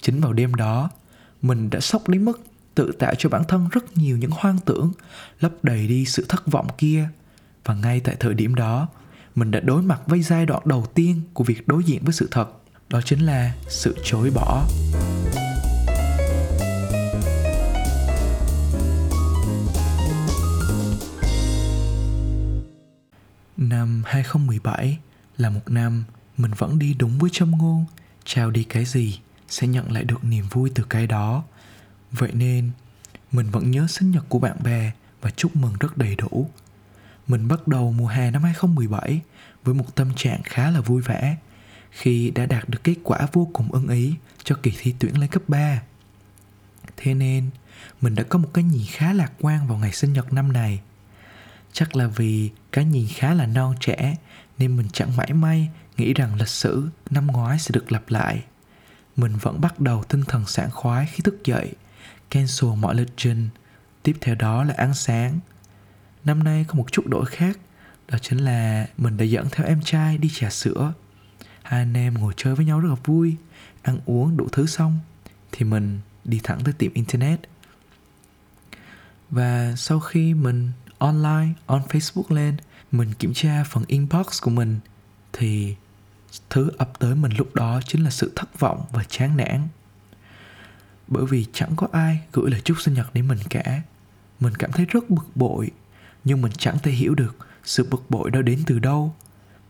Chính 0.00 0.20
vào 0.20 0.32
đêm 0.32 0.54
đó, 0.54 0.90
mình 1.42 1.70
đã 1.70 1.80
sốc 1.80 2.08
đến 2.08 2.24
mức 2.24 2.40
tự 2.74 2.92
tạo 2.98 3.14
cho 3.18 3.28
bản 3.28 3.44
thân 3.48 3.68
rất 3.68 3.96
nhiều 3.96 4.16
những 4.16 4.30
hoang 4.30 4.58
tưởng, 4.64 4.92
lấp 5.40 5.52
đầy 5.62 5.88
đi 5.88 6.04
sự 6.04 6.26
thất 6.28 6.46
vọng 6.46 6.66
kia. 6.78 7.08
Và 7.64 7.74
ngay 7.74 8.00
tại 8.00 8.16
thời 8.20 8.34
điểm 8.34 8.54
đó, 8.54 8.88
mình 9.38 9.50
đã 9.50 9.60
đối 9.60 9.82
mặt 9.82 10.00
với 10.06 10.22
giai 10.22 10.46
đoạn 10.46 10.62
đầu 10.64 10.86
tiên 10.94 11.20
của 11.34 11.44
việc 11.44 11.68
đối 11.68 11.84
diện 11.84 12.04
với 12.04 12.12
sự 12.12 12.28
thật, 12.30 12.48
đó 12.88 13.00
chính 13.04 13.26
là 13.26 13.54
sự 13.68 13.96
chối 14.04 14.30
bỏ 14.30 14.64
Năm 23.56 24.02
2017 24.06 24.98
là 25.36 25.50
một 25.50 25.60
năm 25.66 26.04
mình 26.36 26.50
vẫn 26.58 26.78
đi 26.78 26.94
đúng 26.94 27.18
với 27.18 27.30
châm 27.32 27.50
ngôn, 27.50 27.84
trao 28.24 28.50
đi 28.50 28.64
cái 28.64 28.84
gì 28.84 29.20
sẽ 29.48 29.66
nhận 29.66 29.92
lại 29.92 30.04
được 30.04 30.24
niềm 30.24 30.44
vui 30.50 30.70
từ 30.74 30.84
cái 30.90 31.06
đó 31.06 31.44
vậy 32.10 32.30
nên, 32.32 32.70
mình 33.32 33.50
vẫn 33.50 33.70
nhớ 33.70 33.86
sinh 33.88 34.10
nhật 34.10 34.24
của 34.28 34.38
bạn 34.38 34.56
bè 34.62 34.92
và 35.20 35.30
chúc 35.30 35.56
mừng 35.56 35.72
rất 35.80 35.98
đầy 35.98 36.16
đủ. 36.16 36.50
Mình 37.28 37.48
bắt 37.48 37.68
đầu 37.68 37.92
mùa 37.92 38.06
hè 38.06 38.30
năm 38.30 38.42
2017 38.42 39.20
với 39.64 39.74
một 39.74 39.94
tâm 39.94 40.08
trạng 40.16 40.42
khá 40.44 40.70
là 40.70 40.80
vui 40.80 41.02
vẻ 41.02 41.36
khi 41.90 42.30
đã 42.30 42.46
đạt 42.46 42.68
được 42.68 42.84
kết 42.84 42.94
quả 43.02 43.18
vô 43.32 43.50
cùng 43.52 43.72
ưng 43.72 43.88
ý 43.88 44.14
cho 44.44 44.56
kỳ 44.62 44.72
thi 44.78 44.94
tuyển 44.98 45.20
lên 45.20 45.30
cấp 45.30 45.42
3. 45.48 45.82
Thế 46.96 47.14
nên, 47.14 47.50
mình 48.00 48.14
đã 48.14 48.22
có 48.22 48.38
một 48.38 48.48
cái 48.54 48.64
nhìn 48.64 48.86
khá 48.88 49.12
lạc 49.12 49.32
quan 49.40 49.68
vào 49.68 49.78
ngày 49.78 49.92
sinh 49.92 50.12
nhật 50.12 50.32
năm 50.32 50.52
này. 50.52 50.80
Chắc 51.72 51.96
là 51.96 52.06
vì 52.06 52.50
cái 52.72 52.84
nhìn 52.84 53.06
khá 53.14 53.34
là 53.34 53.46
non 53.46 53.74
trẻ 53.80 54.16
nên 54.58 54.76
mình 54.76 54.88
chẳng 54.92 55.16
mãi 55.16 55.32
may 55.32 55.68
nghĩ 55.96 56.14
rằng 56.14 56.34
lịch 56.34 56.48
sử 56.48 56.88
năm 57.10 57.26
ngoái 57.26 57.58
sẽ 57.58 57.70
được 57.72 57.92
lặp 57.92 58.10
lại. 58.10 58.44
Mình 59.16 59.36
vẫn 59.36 59.60
bắt 59.60 59.80
đầu 59.80 60.04
tinh 60.04 60.24
thần 60.24 60.46
sảng 60.46 60.70
khoái 60.70 61.06
khi 61.06 61.20
thức 61.22 61.44
dậy, 61.44 61.72
cancel 62.30 62.70
mọi 62.70 62.94
lịch 62.94 63.12
trình. 63.16 63.48
Tiếp 64.02 64.16
theo 64.20 64.34
đó 64.34 64.64
là 64.64 64.74
ăn 64.76 64.94
sáng. 64.94 65.38
Năm 66.24 66.44
nay 66.44 66.64
có 66.68 66.74
một 66.74 66.92
chút 66.92 67.06
đổi 67.06 67.26
khác, 67.26 67.58
đó 68.08 68.18
chính 68.18 68.38
là 68.38 68.86
mình 68.96 69.16
đã 69.16 69.24
dẫn 69.24 69.46
theo 69.52 69.66
em 69.66 69.80
trai 69.84 70.18
đi 70.18 70.30
trà 70.32 70.50
sữa. 70.50 70.92
Hai 71.62 71.80
anh 71.80 71.94
em 71.94 72.14
ngồi 72.14 72.32
chơi 72.36 72.54
với 72.54 72.66
nhau 72.66 72.80
rất 72.80 72.88
là 72.88 72.96
vui, 73.04 73.36
ăn 73.82 73.98
uống 74.06 74.36
đủ 74.36 74.48
thứ 74.52 74.66
xong 74.66 74.98
thì 75.52 75.64
mình 75.64 76.00
đi 76.24 76.40
thẳng 76.42 76.58
tới 76.64 76.74
tiệm 76.78 76.94
internet. 76.94 77.40
Và 79.30 79.74
sau 79.76 80.00
khi 80.00 80.34
mình 80.34 80.72
online 80.98 81.48
on 81.66 81.82
Facebook 81.88 82.34
lên, 82.34 82.56
mình 82.92 83.12
kiểm 83.18 83.34
tra 83.34 83.64
phần 83.64 83.84
inbox 83.86 84.42
của 84.42 84.50
mình 84.50 84.78
thì 85.32 85.74
thứ 86.50 86.70
ập 86.78 86.98
tới 86.98 87.14
mình 87.14 87.32
lúc 87.32 87.54
đó 87.54 87.80
chính 87.86 88.04
là 88.04 88.10
sự 88.10 88.32
thất 88.36 88.60
vọng 88.60 88.84
và 88.92 89.04
chán 89.08 89.36
nản 89.36 89.68
bởi 91.08 91.26
vì 91.26 91.46
chẳng 91.52 91.76
có 91.76 91.88
ai 91.92 92.20
gửi 92.32 92.50
lời 92.50 92.60
chúc 92.64 92.80
sinh 92.80 92.94
nhật 92.94 93.14
đến 93.14 93.28
mình 93.28 93.38
cả 93.50 93.82
mình 94.40 94.54
cảm 94.54 94.72
thấy 94.72 94.86
rất 94.86 95.10
bực 95.10 95.26
bội 95.34 95.70
nhưng 96.28 96.42
mình 96.42 96.52
chẳng 96.58 96.78
thể 96.82 96.90
hiểu 96.90 97.14
được 97.14 97.36
sự 97.64 97.86
bực 97.90 98.04
bội 98.08 98.30
đó 98.30 98.42
đến 98.42 98.62
từ 98.66 98.78
đâu. 98.78 99.14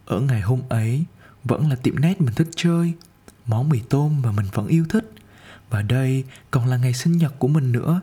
Ở 0.06 0.20
ngày 0.20 0.40
hôm 0.40 0.62
ấy 0.68 1.04
vẫn 1.44 1.68
là 1.68 1.76
tiệm 1.76 2.00
nét 2.00 2.20
mình 2.20 2.34
thích 2.34 2.48
chơi 2.56 2.92
món 3.46 3.68
mì 3.68 3.80
tôm 3.80 4.22
mà 4.22 4.32
mình 4.32 4.46
vẫn 4.52 4.66
yêu 4.66 4.84
thích. 4.88 5.12
Và 5.70 5.82
đây 5.82 6.24
còn 6.50 6.66
là 6.66 6.76
ngày 6.76 6.94
sinh 6.94 7.16
nhật 7.16 7.34
của 7.38 7.48
mình 7.48 7.72
nữa. 7.72 8.00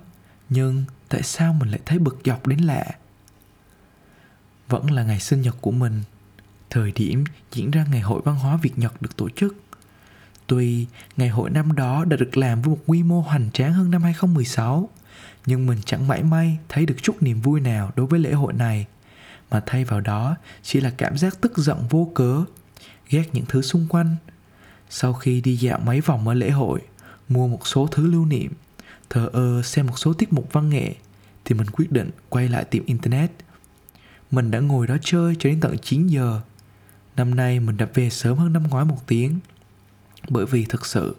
Nhưng 0.49 0.83
tại 1.09 1.23
sao 1.23 1.53
mình 1.53 1.69
lại 1.69 1.79
thấy 1.85 1.99
bực 1.99 2.17
dọc 2.25 2.47
đến 2.47 2.59
lạ? 2.59 2.85
Vẫn 4.69 4.91
là 4.91 5.03
ngày 5.03 5.19
sinh 5.19 5.41
nhật 5.41 5.55
của 5.61 5.71
mình. 5.71 6.03
Thời 6.69 6.91
điểm 6.91 7.23
diễn 7.51 7.71
ra 7.71 7.85
Ngày 7.91 8.01
hội 8.01 8.21
Văn 8.25 8.35
hóa 8.35 8.57
Việt 8.57 8.77
Nhật 8.77 9.01
được 9.01 9.17
tổ 9.17 9.29
chức. 9.29 9.55
Tuy 10.47 10.87
ngày 11.17 11.29
hội 11.29 11.49
năm 11.49 11.75
đó 11.75 12.05
đã 12.05 12.17
được 12.17 12.37
làm 12.37 12.61
với 12.61 12.69
một 12.69 12.81
quy 12.85 13.03
mô 13.03 13.21
hoành 13.21 13.51
tráng 13.51 13.73
hơn 13.73 13.91
năm 13.91 14.03
2016, 14.03 14.89
nhưng 15.45 15.65
mình 15.65 15.77
chẳng 15.85 16.07
mãi 16.07 16.23
may 16.23 16.57
thấy 16.69 16.85
được 16.85 16.95
chút 17.01 17.15
niềm 17.21 17.41
vui 17.41 17.59
nào 17.59 17.91
đối 17.95 18.05
với 18.05 18.19
lễ 18.19 18.31
hội 18.31 18.53
này, 18.53 18.85
mà 19.51 19.61
thay 19.65 19.85
vào 19.85 20.01
đó 20.01 20.35
chỉ 20.63 20.79
là 20.79 20.91
cảm 20.97 21.17
giác 21.17 21.41
tức 21.41 21.57
giận 21.57 21.77
vô 21.89 22.11
cớ, 22.15 22.43
ghét 23.09 23.25
những 23.33 23.45
thứ 23.49 23.61
xung 23.61 23.87
quanh. 23.89 24.15
Sau 24.89 25.13
khi 25.13 25.41
đi 25.41 25.57
dạo 25.57 25.79
mấy 25.79 26.01
vòng 26.01 26.27
ở 26.27 26.33
lễ 26.33 26.49
hội, 26.49 26.81
mua 27.29 27.47
một 27.47 27.67
số 27.67 27.87
thứ 27.87 28.07
lưu 28.07 28.25
niệm, 28.25 28.51
thờ 29.09 29.29
ơ 29.33 29.61
xem 29.61 29.87
một 29.87 29.99
số 29.99 30.13
tiết 30.13 30.33
mục 30.33 30.53
văn 30.53 30.69
nghệ, 30.69 30.95
thì 31.45 31.55
mình 31.55 31.67
quyết 31.67 31.91
định 31.91 32.09
quay 32.29 32.49
lại 32.49 32.65
tiệm 32.65 32.85
internet. 32.85 33.31
Mình 34.31 34.51
đã 34.51 34.59
ngồi 34.59 34.87
đó 34.87 34.97
chơi 35.01 35.35
cho 35.39 35.49
đến 35.49 35.59
tận 35.59 35.77
9 35.77 36.07
giờ 36.07 36.41
Năm 37.15 37.35
nay 37.35 37.59
mình 37.59 37.77
đã 37.77 37.87
về 37.93 38.09
sớm 38.09 38.37
hơn 38.37 38.53
năm 38.53 38.63
ngoái 38.69 38.85
một 38.85 39.07
tiếng 39.07 39.39
Bởi 40.29 40.45
vì 40.45 40.65
thực 40.65 40.85
sự 40.85 41.15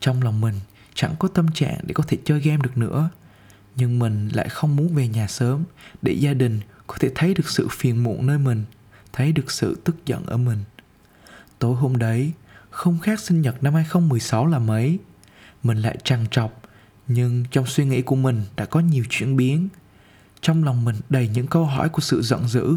Trong 0.00 0.22
lòng 0.22 0.40
mình 0.40 0.54
chẳng 0.94 1.14
có 1.18 1.28
tâm 1.28 1.52
trạng 1.54 1.78
để 1.82 1.94
có 1.94 2.04
thể 2.08 2.18
chơi 2.24 2.40
game 2.40 2.62
được 2.62 2.78
nữa 2.78 3.10
nhưng 3.76 3.98
mình 3.98 4.28
lại 4.28 4.48
không 4.48 4.76
muốn 4.76 4.94
về 4.94 5.08
nhà 5.08 5.26
sớm 5.26 5.64
Để 6.02 6.12
gia 6.12 6.34
đình 6.34 6.60
có 6.86 6.96
thể 7.00 7.10
thấy 7.14 7.34
được 7.34 7.48
sự 7.48 7.68
phiền 7.70 8.02
muộn 8.02 8.26
nơi 8.26 8.38
mình, 8.38 8.64
Thấy 9.12 9.32
được 9.32 9.50
sự 9.50 9.80
tức 9.84 9.96
giận 10.06 10.26
ở 10.26 10.36
mình. 10.36 10.58
Tối 11.58 11.76
hôm 11.76 11.98
đấy, 11.98 12.32
Không 12.70 12.98
khác 12.98 13.20
sinh 13.20 13.40
nhật 13.40 13.62
năm 13.62 13.74
2016 13.74 14.46
là 14.46 14.58
mấy. 14.58 14.98
Mình 15.62 15.78
lại 15.78 15.98
trằn 16.04 16.26
trọc, 16.30 16.62
Nhưng 17.08 17.44
trong 17.50 17.66
suy 17.66 17.84
nghĩ 17.84 18.02
của 18.02 18.16
mình 18.16 18.42
đã 18.56 18.64
có 18.64 18.80
nhiều 18.80 19.04
chuyển 19.10 19.36
biến. 19.36 19.68
Trong 20.40 20.64
lòng 20.64 20.84
mình 20.84 20.96
đầy 21.08 21.28
những 21.28 21.46
câu 21.46 21.64
hỏi 21.64 21.88
của 21.88 22.00
sự 22.00 22.22
giận 22.22 22.48
dữ. 22.48 22.76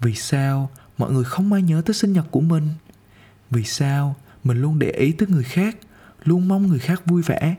Vì 0.00 0.14
sao 0.14 0.70
mọi 0.98 1.12
người 1.12 1.24
không 1.24 1.52
ai 1.52 1.62
nhớ 1.62 1.82
tới 1.86 1.94
sinh 1.94 2.12
nhật 2.12 2.26
của 2.30 2.40
mình? 2.40 2.68
Vì 3.50 3.64
sao 3.64 4.16
mình 4.44 4.60
luôn 4.62 4.78
để 4.78 4.90
ý 4.90 5.12
tới 5.12 5.28
người 5.28 5.44
khác, 5.44 5.76
luôn 6.24 6.48
mong 6.48 6.66
người 6.66 6.78
khác 6.78 7.06
vui 7.06 7.22
vẻ, 7.22 7.54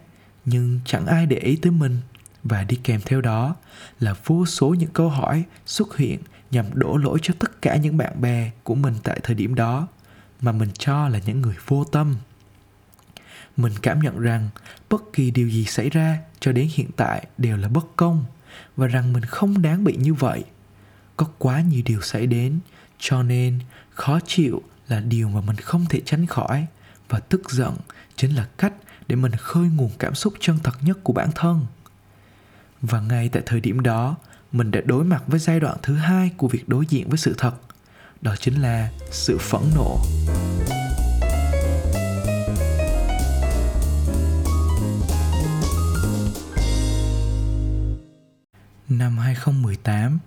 nhưng 0.46 0.80
chẳng 0.86 1.06
ai 1.06 1.26
để 1.26 1.38
ý 1.38 1.56
tới 1.56 1.72
mình? 1.72 1.98
Và 2.44 2.64
đi 2.64 2.80
kèm 2.84 3.02
theo 3.06 3.22
đó 3.22 3.56
là 4.00 4.16
vô 4.26 4.46
số 4.46 4.70
những 4.70 4.90
câu 4.94 5.10
hỏi 5.10 5.44
xuất 5.66 5.98
hiện 5.98 6.20
nhằm 6.52 6.66
đổ 6.74 6.98
lỗi 6.98 7.20
cho 7.22 7.34
tất 7.40 7.62
cả 7.62 7.76
những 7.76 7.98
bạn 7.98 8.22
bè 8.22 8.52
của 8.64 8.76
mình 8.76 8.96
tại 9.04 9.20
thời 9.24 9.36
điểm 9.36 9.56
đó, 9.56 9.88
mà 10.42 10.52
mình 10.52 10.70
cho 10.78 11.08
là 11.08 11.20
những 11.26 11.42
người 11.42 11.56
vô 11.68 11.84
tâm. 11.84 12.16
Mình 13.58 13.74
cảm 13.82 14.00
nhận 14.00 14.20
rằng 14.20 14.50
bất 14.90 15.04
kỳ 15.14 15.32
điều 15.32 15.50
gì 15.50 15.66
xảy 15.66 15.90
ra 15.90 16.18
cho 16.40 16.52
đến 16.52 16.70
hiện 16.74 16.90
tại 16.96 17.28
đều 17.38 17.58
là 17.58 17.68
bất 17.68 17.86
công, 17.96 18.26
và 18.76 18.88
rằng 18.88 19.14
mình 19.14 19.26
không 19.26 19.62
đáng 19.62 19.84
bị 19.84 19.96
như 20.00 20.14
vậy. 20.14 20.44
Có 21.18 21.28
quá 21.38 21.62
nhiều 21.62 21.82
điều 21.86 22.02
xảy 22.02 22.28
đến, 22.28 22.60
cho 23.00 23.24
nên 23.24 23.60
khó 23.90 24.20
chịu 24.26 24.62
là 24.88 25.00
điều 25.00 25.30
mà 25.30 25.42
mình 25.42 25.56
không 25.56 25.86
thể 25.90 26.02
tránh 26.06 26.26
khỏi, 26.26 26.66
và 27.10 27.20
tức 27.20 27.52
giận 27.52 27.78
chính 28.16 28.36
là 28.36 28.48
cách 28.58 28.74
để 29.08 29.16
mình 29.16 29.32
khơi 29.32 29.70
nguồn 29.70 29.92
cảm 30.00 30.16
xúc 30.16 30.34
chân 30.40 30.60
thật 30.64 30.78
nhất 30.82 31.00
của 31.04 31.14
bản 31.14 31.30
thân 31.36 31.66
và 32.82 33.02
ngay 33.02 33.30
tại 33.30 33.44
thời 33.46 33.60
điểm 33.60 33.80
đó 33.80 34.16
mình 34.52 34.72
đã 34.72 34.82
đối 34.86 35.04
mặt 35.04 35.24
với 35.28 35.40
giai 35.40 35.60
đoạn 35.60 35.78
thứ 35.84 35.96
hai 35.96 36.32
của 36.38 36.48
việc 36.48 36.70
đối 36.70 36.86
diện 36.86 37.10
với 37.10 37.18
sự 37.18 37.36
thật. 37.38 37.54
Đó 38.22 38.36
chính 38.40 38.62
là 38.62 38.90
sự 39.12 39.38
phẫn 39.38 39.62
nộ. 39.76 40.00
Năm 48.90 49.18
2018, 49.18 50.20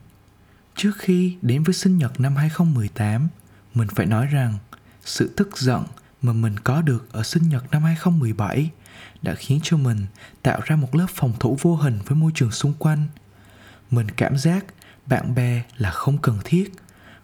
Trước 0.76 0.92
khi 0.98 1.36
đến 1.42 1.62
với 1.62 1.74
sinh 1.74 1.98
nhật 1.98 2.20
năm 2.20 2.36
2018, 2.36 3.28
mình 3.74 3.88
phải 3.94 4.06
nói 4.06 4.26
rằng 4.26 4.58
sự 5.04 5.30
tức 5.36 5.58
giận 5.58 5.84
mà 6.22 6.32
mình 6.32 6.58
có 6.58 6.82
được 6.82 7.12
ở 7.12 7.22
sinh 7.22 7.48
nhật 7.48 7.64
năm 7.70 7.82
2017 7.82 8.70
đã 9.22 9.34
khiến 9.34 9.60
cho 9.62 9.76
mình 9.76 10.06
tạo 10.42 10.60
ra 10.64 10.76
một 10.76 10.94
lớp 10.94 11.06
phòng 11.14 11.32
thủ 11.40 11.58
vô 11.60 11.76
hình 11.76 11.98
với 12.06 12.16
môi 12.16 12.32
trường 12.34 12.50
xung 12.50 12.74
quanh. 12.78 13.06
Mình 13.90 14.06
cảm 14.10 14.36
giác 14.36 14.64
bạn 15.06 15.34
bè 15.34 15.62
là 15.76 15.90
không 15.90 16.18
cần 16.18 16.38
thiết 16.44 16.72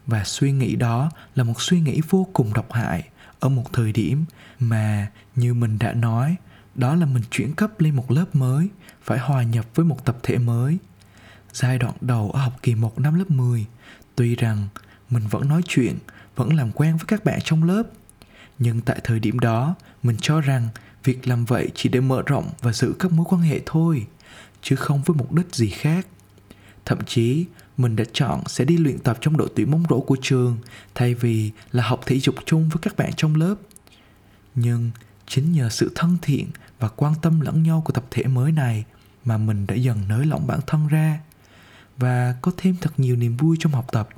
và 0.07 0.25
suy 0.25 0.53
nghĩ 0.53 0.77
đó 0.77 1.11
là 1.35 1.45
một 1.45 1.63
suy 1.63 1.81
nghĩ 1.81 2.01
vô 2.09 2.27
cùng 2.33 2.53
độc 2.55 2.73
hại 2.73 3.09
ở 3.41 3.49
một 3.49 3.73
thời 3.73 3.93
điểm 3.93 4.25
mà 4.59 5.11
như 5.37 5.55
mình 5.55 5.79
đã 5.79 5.93
nói 5.93 6.37
đó 6.75 6.95
là 6.95 7.07
mình 7.07 7.23
chuyển 7.31 7.55
cấp 7.55 7.81
lên 7.81 7.97
một 7.97 8.11
lớp 8.11 8.37
mới 8.37 8.69
phải 9.03 9.19
hòa 9.19 9.43
nhập 9.43 9.67
với 9.75 9.85
một 9.85 10.05
tập 10.05 10.17
thể 10.23 10.39
mới 10.39 10.79
giai 11.53 11.79
đoạn 11.79 11.95
đầu 12.01 12.31
ở 12.31 12.41
học 12.41 12.53
kỳ 12.63 12.75
1 12.75 13.01
năm 13.01 13.15
lớp 13.15 13.31
10, 13.31 13.67
tuy 14.15 14.37
rằng 14.37 14.69
mình 15.11 15.27
vẫn 15.31 15.49
nói 15.49 15.63
chuyện, 15.67 15.99
vẫn 16.37 16.57
làm 16.57 16.73
quen 16.73 16.97
với 16.97 17.05
các 17.07 17.25
bạn 17.25 17.39
trong 17.45 17.65
lớp. 17.65 17.83
Nhưng 18.59 18.81
tại 18.81 19.01
thời 19.05 19.21
điểm 19.21 19.39
đó, 19.39 19.75
mình 20.03 20.17
cho 20.21 20.41
rằng 20.41 20.69
việc 21.05 21.29
làm 21.29 21.45
vậy 21.45 21.71
chỉ 21.75 21.89
để 21.89 22.01
mở 22.01 22.23
rộng 22.27 22.51
và 22.61 22.73
giữ 22.73 22.95
các 22.99 23.13
mối 23.13 23.27
quan 23.29 23.43
hệ 23.43 23.61
thôi, 23.67 24.07
chứ 24.63 24.77
không 24.77 25.03
với 25.03 25.17
mục 25.17 25.33
đích 25.33 25.55
gì 25.55 25.69
khác. 25.69 26.07
Thậm 26.85 26.99
chí, 27.07 27.45
mình 27.77 27.97
đã 27.97 28.05
chọn 28.13 28.43
sẽ 28.47 28.65
đi 28.65 28.77
luyện 28.77 28.99
tập 28.99 29.19
trong 29.21 29.37
đội 29.37 29.49
tuyển 29.57 29.71
bóng 29.71 29.85
rổ 29.91 30.01
của 30.01 30.17
trường 30.23 30.59
thay 30.95 31.15
vì 31.15 31.51
là 31.73 31.83
học 31.83 32.01
thể 32.07 32.19
dục 32.19 32.35
chung 32.47 32.69
với 32.69 32.79
các 32.83 32.97
bạn 32.97 33.11
trong 33.17 33.35
lớp. 33.35 33.55
Nhưng 34.55 34.91
chính 35.27 35.53
nhờ 35.53 35.69
sự 35.69 35.93
thân 35.95 36.17
thiện 36.23 36.47
và 36.79 36.89
quan 36.89 37.15
tâm 37.23 37.41
lẫn 37.41 37.63
nhau 37.63 37.83
của 37.85 37.93
tập 37.93 38.05
thể 38.11 38.25
mới 38.25 38.53
này 38.53 38.85
mà 39.25 39.39
mình 39.39 39.67
đã 39.67 39.75
dần 39.75 39.99
nới 40.09 40.27
lỏng 40.27 40.47
bản 40.47 40.61
thân 40.67 40.89
ra 40.89 41.21
và 41.97 42.35
có 42.43 42.53
thêm 42.57 42.77
thật 42.81 42.91
nhiều 42.97 43.17
niềm 43.17 43.37
vui 43.37 43.57
trong 43.61 43.73
học 43.73 43.87
tập 43.93 44.09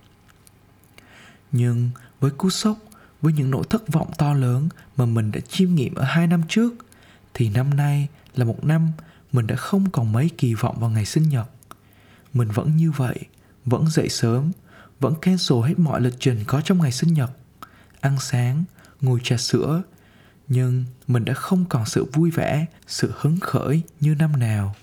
nhưng 1.52 1.90
với 2.20 2.30
cú 2.30 2.50
sốc 2.50 2.78
với 3.22 3.32
những 3.32 3.50
nỗi 3.50 3.64
thất 3.70 3.88
vọng 3.88 4.10
to 4.18 4.34
lớn 4.34 4.68
mà 4.96 5.06
mình 5.06 5.32
đã 5.32 5.40
chiêm 5.40 5.74
nghiệm 5.74 5.94
ở 5.94 6.04
hai 6.04 6.26
năm 6.26 6.42
trước, 6.48 6.74
thì 7.34 7.48
năm 7.48 7.76
nay 7.76 8.08
là 8.34 8.44
một 8.44 8.64
năm 8.64 8.92
mình 9.32 9.46
đã 9.46 9.56
không 9.56 9.90
còn 9.90 10.12
mấy 10.12 10.30
kỳ 10.38 10.54
vọng 10.54 10.80
vào 10.80 10.90
ngày 10.90 11.04
sinh 11.04 11.28
nhật. 11.28 11.50
Mình 12.32 12.48
vẫn 12.48 12.76
như 12.76 12.90
vậy, 12.90 13.18
vẫn 13.64 13.90
dậy 13.90 14.08
sớm, 14.08 14.52
vẫn 15.00 15.14
cancel 15.22 15.58
hết 15.64 15.78
mọi 15.78 16.00
lịch 16.00 16.14
trình 16.18 16.44
có 16.46 16.60
trong 16.60 16.78
ngày 16.78 16.92
sinh 16.92 17.14
nhật, 17.14 17.30
ăn 18.00 18.16
sáng, 18.20 18.64
ngồi 19.00 19.20
trà 19.22 19.36
sữa, 19.36 19.82
nhưng 20.48 20.84
mình 21.06 21.24
đã 21.24 21.34
không 21.34 21.64
còn 21.68 21.86
sự 21.86 22.04
vui 22.12 22.30
vẻ, 22.30 22.66
sự 22.86 23.12
hứng 23.16 23.40
khởi 23.40 23.82
như 24.00 24.14
năm 24.14 24.32
nào. 24.40 24.74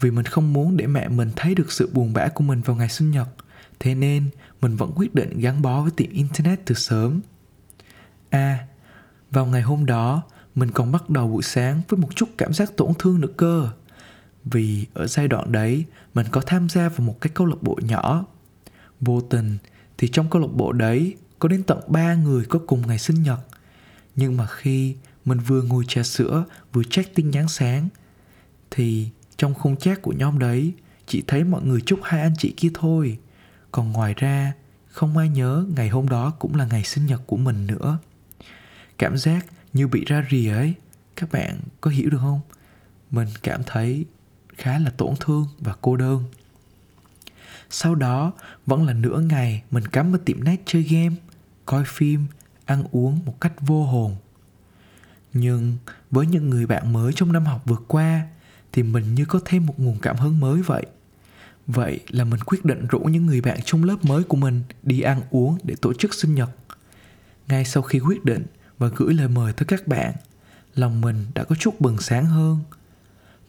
Vì 0.00 0.10
mình 0.10 0.24
không 0.24 0.52
muốn 0.52 0.76
để 0.76 0.86
mẹ 0.86 1.08
mình 1.08 1.30
thấy 1.36 1.54
được 1.54 1.72
sự 1.72 1.90
buồn 1.92 2.12
bã 2.12 2.28
của 2.28 2.44
mình 2.44 2.60
vào 2.60 2.76
ngày 2.76 2.88
sinh 2.88 3.10
nhật, 3.10 3.28
thế 3.80 3.94
nên 3.94 4.30
mình 4.60 4.76
vẫn 4.76 4.92
quyết 4.94 5.14
định 5.14 5.38
gắn 5.38 5.62
bó 5.62 5.82
với 5.82 5.90
tiệm 5.96 6.10
internet 6.10 6.60
từ 6.66 6.74
sớm 6.74 7.20
à 8.30 8.66
vào 9.30 9.46
ngày 9.46 9.62
hôm 9.62 9.86
đó, 9.86 10.22
mình 10.54 10.70
còn 10.70 10.92
bắt 10.92 11.10
đầu 11.10 11.28
buổi 11.28 11.42
sáng 11.42 11.82
với 11.88 11.98
một 12.00 12.16
chút 12.16 12.28
cảm 12.38 12.52
giác 12.52 12.76
tổn 12.76 12.92
thương 12.98 13.20
nữa 13.20 13.28
cơ. 13.36 13.70
Vì 14.44 14.86
ở 14.94 15.06
giai 15.06 15.28
đoạn 15.28 15.52
đấy, 15.52 15.84
mình 16.14 16.26
có 16.30 16.40
tham 16.40 16.68
gia 16.68 16.88
vào 16.88 17.06
một 17.06 17.20
cái 17.20 17.30
câu 17.34 17.46
lạc 17.46 17.62
bộ 17.62 17.78
nhỏ. 17.82 18.24
Vô 19.00 19.20
tình, 19.20 19.58
thì 19.98 20.08
trong 20.08 20.30
câu 20.30 20.42
lạc 20.42 20.52
bộ 20.54 20.72
đấy, 20.72 21.16
có 21.38 21.48
đến 21.48 21.62
tận 21.62 21.78
ba 21.88 22.14
người 22.14 22.44
có 22.44 22.58
cùng 22.66 22.86
ngày 22.86 22.98
sinh 22.98 23.22
nhật. 23.22 23.40
Nhưng 24.16 24.36
mà 24.36 24.46
khi 24.46 24.96
mình 25.24 25.38
vừa 25.38 25.62
ngồi 25.62 25.84
trà 25.88 26.02
sữa, 26.02 26.44
vừa 26.72 26.82
check 26.90 27.14
tin 27.14 27.30
nhắn 27.30 27.48
sáng, 27.48 27.88
thì 28.70 29.08
trong 29.36 29.54
khung 29.54 29.76
chat 29.76 30.02
của 30.02 30.12
nhóm 30.12 30.38
đấy, 30.38 30.72
chỉ 31.06 31.22
thấy 31.26 31.44
mọi 31.44 31.62
người 31.62 31.80
chúc 31.80 32.00
hai 32.02 32.20
anh 32.20 32.34
chị 32.38 32.54
kia 32.56 32.70
thôi. 32.74 33.18
Còn 33.72 33.92
ngoài 33.92 34.14
ra, 34.14 34.52
không 34.88 35.16
ai 35.16 35.28
nhớ 35.28 35.66
ngày 35.76 35.88
hôm 35.88 36.08
đó 36.08 36.30
cũng 36.38 36.54
là 36.54 36.66
ngày 36.66 36.84
sinh 36.84 37.06
nhật 37.06 37.20
của 37.26 37.36
mình 37.36 37.66
nữa 37.66 37.98
cảm 38.98 39.18
giác 39.18 39.46
như 39.72 39.88
bị 39.88 40.04
ra 40.04 40.26
rìa 40.30 40.50
ấy. 40.50 40.74
Các 41.16 41.32
bạn 41.32 41.60
có 41.80 41.90
hiểu 41.90 42.10
được 42.10 42.18
không? 42.20 42.40
Mình 43.10 43.28
cảm 43.42 43.62
thấy 43.66 44.04
khá 44.56 44.78
là 44.78 44.90
tổn 44.90 45.14
thương 45.20 45.46
và 45.58 45.74
cô 45.80 45.96
đơn. 45.96 46.24
Sau 47.70 47.94
đó, 47.94 48.32
vẫn 48.66 48.86
là 48.86 48.92
nửa 48.92 49.20
ngày, 49.20 49.62
mình 49.70 49.86
cắm 49.86 50.12
vào 50.12 50.20
tiệm 50.24 50.44
nét 50.44 50.56
chơi 50.66 50.82
game, 50.82 51.14
coi 51.66 51.84
phim, 51.86 52.26
ăn 52.64 52.84
uống 52.92 53.18
một 53.24 53.40
cách 53.40 53.52
vô 53.60 53.84
hồn. 53.84 54.16
Nhưng 55.32 55.76
với 56.10 56.26
những 56.26 56.50
người 56.50 56.66
bạn 56.66 56.92
mới 56.92 57.12
trong 57.12 57.32
năm 57.32 57.44
học 57.44 57.62
vừa 57.64 57.76
qua, 57.88 58.26
thì 58.72 58.82
mình 58.82 59.14
như 59.14 59.24
có 59.24 59.40
thêm 59.44 59.66
một 59.66 59.80
nguồn 59.80 59.98
cảm 59.98 60.16
hứng 60.16 60.40
mới 60.40 60.62
vậy. 60.62 60.86
Vậy 61.66 62.00
là 62.08 62.24
mình 62.24 62.40
quyết 62.40 62.64
định 62.64 62.86
rủ 62.86 62.98
những 62.98 63.26
người 63.26 63.40
bạn 63.40 63.58
trong 63.64 63.84
lớp 63.84 63.96
mới 64.04 64.24
của 64.24 64.36
mình 64.36 64.62
đi 64.82 65.00
ăn 65.00 65.20
uống 65.30 65.58
để 65.62 65.74
tổ 65.80 65.92
chức 65.94 66.14
sinh 66.14 66.34
nhật. 66.34 66.50
Ngay 67.48 67.64
sau 67.64 67.82
khi 67.82 67.98
quyết 67.98 68.24
định 68.24 68.46
và 68.78 68.88
gửi 68.96 69.14
lời 69.14 69.28
mời 69.28 69.52
tới 69.52 69.66
các 69.66 69.88
bạn. 69.88 70.12
Lòng 70.74 71.00
mình 71.00 71.26
đã 71.34 71.44
có 71.44 71.54
chút 71.54 71.80
bừng 71.80 71.98
sáng 71.98 72.26
hơn. 72.26 72.58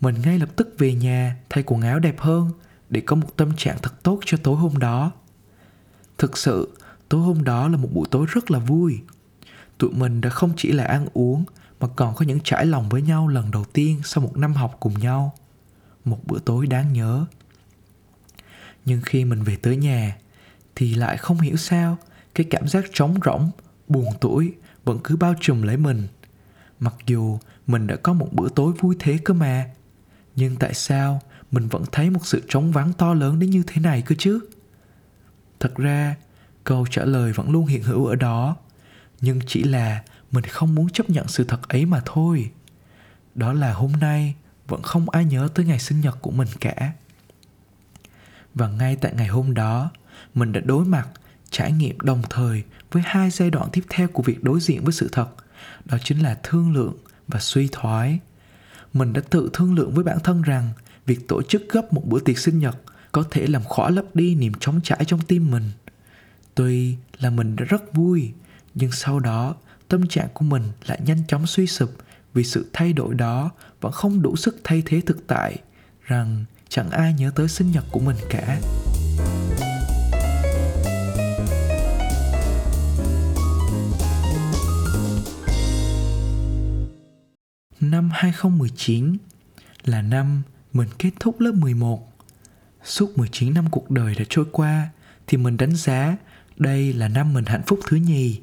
Mình 0.02 0.16
ngay 0.22 0.40
lập 0.40 0.50
tức 0.56 0.76
về 0.78 0.94
nhà, 0.94 1.38
thay 1.50 1.64
quần 1.64 1.82
áo 1.82 2.00
đẹp 2.00 2.20
hơn, 2.20 2.52
để 2.90 3.02
có 3.02 3.16
một 3.16 3.38
tâm 3.38 3.52
trạng 3.58 3.78
thật 3.82 4.04
tốt 4.04 4.20
cho 4.26 4.38
tối 4.44 4.56
hôm 4.56 4.78
đó. 4.78 5.12
Thực 6.18 6.38
sự, 6.38 6.78
tối 7.10 7.22
hôm 7.22 7.44
đó 7.44 7.68
là 7.68 7.78
một 7.78 7.90
buổi 7.94 8.08
tối 8.12 8.26
rất 8.30 8.52
là 8.52 8.60
vui. 8.60 9.00
Tụi 9.78 9.92
mình 9.92 10.22
đã 10.22 10.30
không 10.30 10.54
chỉ 10.58 10.72
là 10.72 10.84
ăn 10.84 11.08
uống, 11.14 11.44
mà 11.80 11.88
còn 11.96 12.16
có 12.16 12.26
những 12.26 12.40
trải 12.44 12.66
lòng 12.66 12.90
với 12.90 13.02
nhau 13.02 13.28
lần 13.28 13.52
đầu 13.52 13.66
tiên 13.74 14.02
sau 14.04 14.24
một 14.24 14.38
năm 14.38 14.54
học 14.54 14.78
cùng 14.80 15.00
nhau. 15.00 15.34
Một 16.06 16.20
bữa 16.26 16.40
tối 16.40 16.68
đáng 16.68 16.94
nhớ. 16.94 17.26
Nhưng 18.86 19.02
khi 19.02 19.26
mình 19.26 19.44
về 19.44 19.56
tới 19.56 19.78
nhà, 19.78 20.18
thì 20.76 20.96
lại 20.96 21.18
không 21.18 21.40
hiểu 21.40 21.58
sao 21.58 21.98
cái 22.36 22.46
cảm 22.50 22.68
giác 22.68 22.86
trống 22.94 23.20
rỗng, 23.26 23.52
buồn 23.88 24.06
tuổi 24.22 24.54
vẫn 24.89 25.00
cứ 25.03 25.15
bao 25.15 25.34
trùm 25.41 25.62
lấy 25.62 25.77
mình. 25.77 26.08
Mặc 26.79 26.93
dù 27.05 27.39
mình 27.67 27.88
đã 27.88 27.96
có 27.96 28.13
một 28.13 28.27
bữa 28.31 28.50
tối 28.50 28.74
vui 28.79 28.96
thế 29.00 29.19
cơ 29.25 29.34
mà, 29.34 29.65
nhưng 30.36 30.55
tại 30.55 30.74
sao 30.74 31.22
mình 31.51 31.67
vẫn 31.67 31.84
thấy 31.91 32.10
một 32.10 32.25
sự 32.25 32.43
trống 32.48 32.72
vắng 32.72 32.93
to 32.93 33.13
lớn 33.13 33.39
đến 33.39 33.50
như 33.50 33.63
thế 33.67 33.81
này 33.81 34.01
cơ 34.01 34.15
chứ? 34.17 34.39
Thật 35.60 35.75
ra, 35.75 36.15
câu 36.63 36.86
trả 36.91 37.05
lời 37.05 37.31
vẫn 37.31 37.51
luôn 37.51 37.65
hiện 37.65 37.84
hữu 37.84 38.05
ở 38.05 38.15
đó, 38.15 38.55
nhưng 39.22 39.39
chỉ 39.48 39.63
là 39.63 40.03
mình 40.31 40.43
không 40.43 40.75
muốn 40.75 40.89
chấp 40.89 41.10
nhận 41.10 41.27
sự 41.27 41.43
thật 41.43 41.67
ấy 41.67 41.86
mà 41.86 42.01
thôi. 42.05 42.51
Đó 43.36 43.53
là 43.53 43.74
hôm 43.74 43.91
nay 43.91 44.36
vẫn 44.67 44.81
không 44.81 45.10
ai 45.10 45.25
nhớ 45.25 45.50
tới 45.55 45.65
ngày 45.65 45.79
sinh 45.79 46.01
nhật 46.01 46.17
của 46.22 46.31
mình 46.31 46.48
cả. 46.60 46.93
Và 48.55 48.67
ngay 48.67 48.96
tại 48.96 49.13
ngày 49.15 49.27
hôm 49.27 49.53
đó, 49.53 49.91
mình 50.34 50.51
đã 50.51 50.62
đối 50.65 50.86
mặt 50.86 51.08
trải 51.51 51.72
nghiệm 51.72 52.00
đồng 52.00 52.22
thời 52.29 52.63
với 52.91 53.03
hai 53.06 53.29
giai 53.29 53.50
đoạn 53.50 53.70
tiếp 53.72 53.84
theo 53.89 54.08
của 54.08 54.24
việc 54.24 54.44
đối 54.44 54.60
diện 54.60 54.84
với 54.84 54.94
sự 54.94 55.10
thật, 55.12 55.29
đó 55.86 55.98
chính 56.03 56.20
là 56.20 56.38
thương 56.44 56.74
lượng 56.74 56.93
và 57.28 57.39
suy 57.39 57.69
thoái. 57.71 58.19
Mình 58.93 59.13
đã 59.13 59.21
tự 59.30 59.50
thương 59.54 59.76
lượng 59.76 59.91
với 59.93 60.04
bản 60.04 60.19
thân 60.24 60.41
rằng 60.41 60.69
việc 61.06 61.28
tổ 61.28 61.41
chức 61.41 61.63
gấp 61.69 61.93
một 61.93 62.02
bữa 62.06 62.19
tiệc 62.19 62.38
sinh 62.38 62.60
nhật 62.60 62.76
có 63.12 63.24
thể 63.32 63.47
làm 63.47 63.63
khỏa 63.63 63.89
lấp 63.89 64.06
đi 64.13 64.36
niềm 64.36 64.54
trống 64.60 64.82
trải 64.84 65.06
trong 65.08 65.19
tim 65.21 65.52
mình. 65.52 65.71
Tuy 66.56 66.95
là 67.19 67.30
mình 67.30 67.56
đã 67.56 67.65
rất 67.65 67.93
vui, 67.93 68.32
nhưng 68.76 68.91
sau 68.91 69.19
đó 69.19 69.56
tâm 69.88 70.08
trạng 70.08 70.28
của 70.34 70.45
mình 70.45 70.63
lại 70.86 71.00
nhanh 71.06 71.24
chóng 71.28 71.47
suy 71.47 71.67
sụp 71.67 71.91
vì 72.34 72.43
sự 72.43 72.69
thay 72.74 72.93
đổi 72.93 73.15
đó 73.15 73.52
vẫn 73.82 73.91
không 73.91 74.21
đủ 74.21 74.36
sức 74.36 74.58
thay 74.63 74.84
thế 74.86 75.02
thực 75.06 75.28
tại, 75.28 75.58
rằng 76.04 76.45
chẳng 76.69 76.89
ai 76.89 77.13
nhớ 77.13 77.32
tới 77.36 77.47
sinh 77.47 77.71
nhật 77.71 77.84
của 77.91 78.00
mình 78.00 78.17
cả. 78.30 78.60
2019 88.19 89.17
là 89.84 90.01
năm 90.01 90.41
mình 90.73 90.88
kết 90.97 91.12
thúc 91.19 91.39
lớp 91.39 91.51
11. 91.51 92.13
Suốt 92.84 93.17
19 93.17 93.53
năm 93.53 93.65
cuộc 93.71 93.91
đời 93.91 94.15
đã 94.15 94.25
trôi 94.29 94.45
qua 94.51 94.89
thì 95.27 95.38
mình 95.38 95.58
đánh 95.58 95.75
giá 95.75 96.17
đây 96.58 96.93
là 96.93 97.08
năm 97.08 97.34
mình 97.34 97.45
hạnh 97.45 97.62
phúc 97.67 97.79
thứ 97.88 97.97
nhì. 97.97 98.39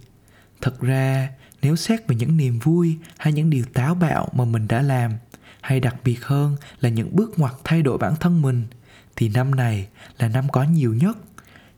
Thật 0.60 0.80
ra, 0.80 1.30
nếu 1.62 1.76
xét 1.76 2.08
về 2.08 2.16
những 2.16 2.36
niềm 2.36 2.58
vui 2.58 2.96
hay 3.18 3.32
những 3.32 3.50
điều 3.50 3.64
táo 3.74 3.94
bạo 3.94 4.28
mà 4.32 4.44
mình 4.44 4.68
đã 4.68 4.82
làm, 4.82 5.12
hay 5.60 5.80
đặc 5.80 5.96
biệt 6.04 6.24
hơn 6.24 6.56
là 6.80 6.88
những 6.88 7.16
bước 7.16 7.38
ngoặt 7.38 7.54
thay 7.64 7.82
đổi 7.82 7.98
bản 7.98 8.16
thân 8.20 8.42
mình, 8.42 8.66
thì 9.16 9.28
năm 9.28 9.54
này 9.54 9.88
là 10.18 10.28
năm 10.28 10.48
có 10.48 10.62
nhiều 10.62 10.94
nhất. 10.94 11.18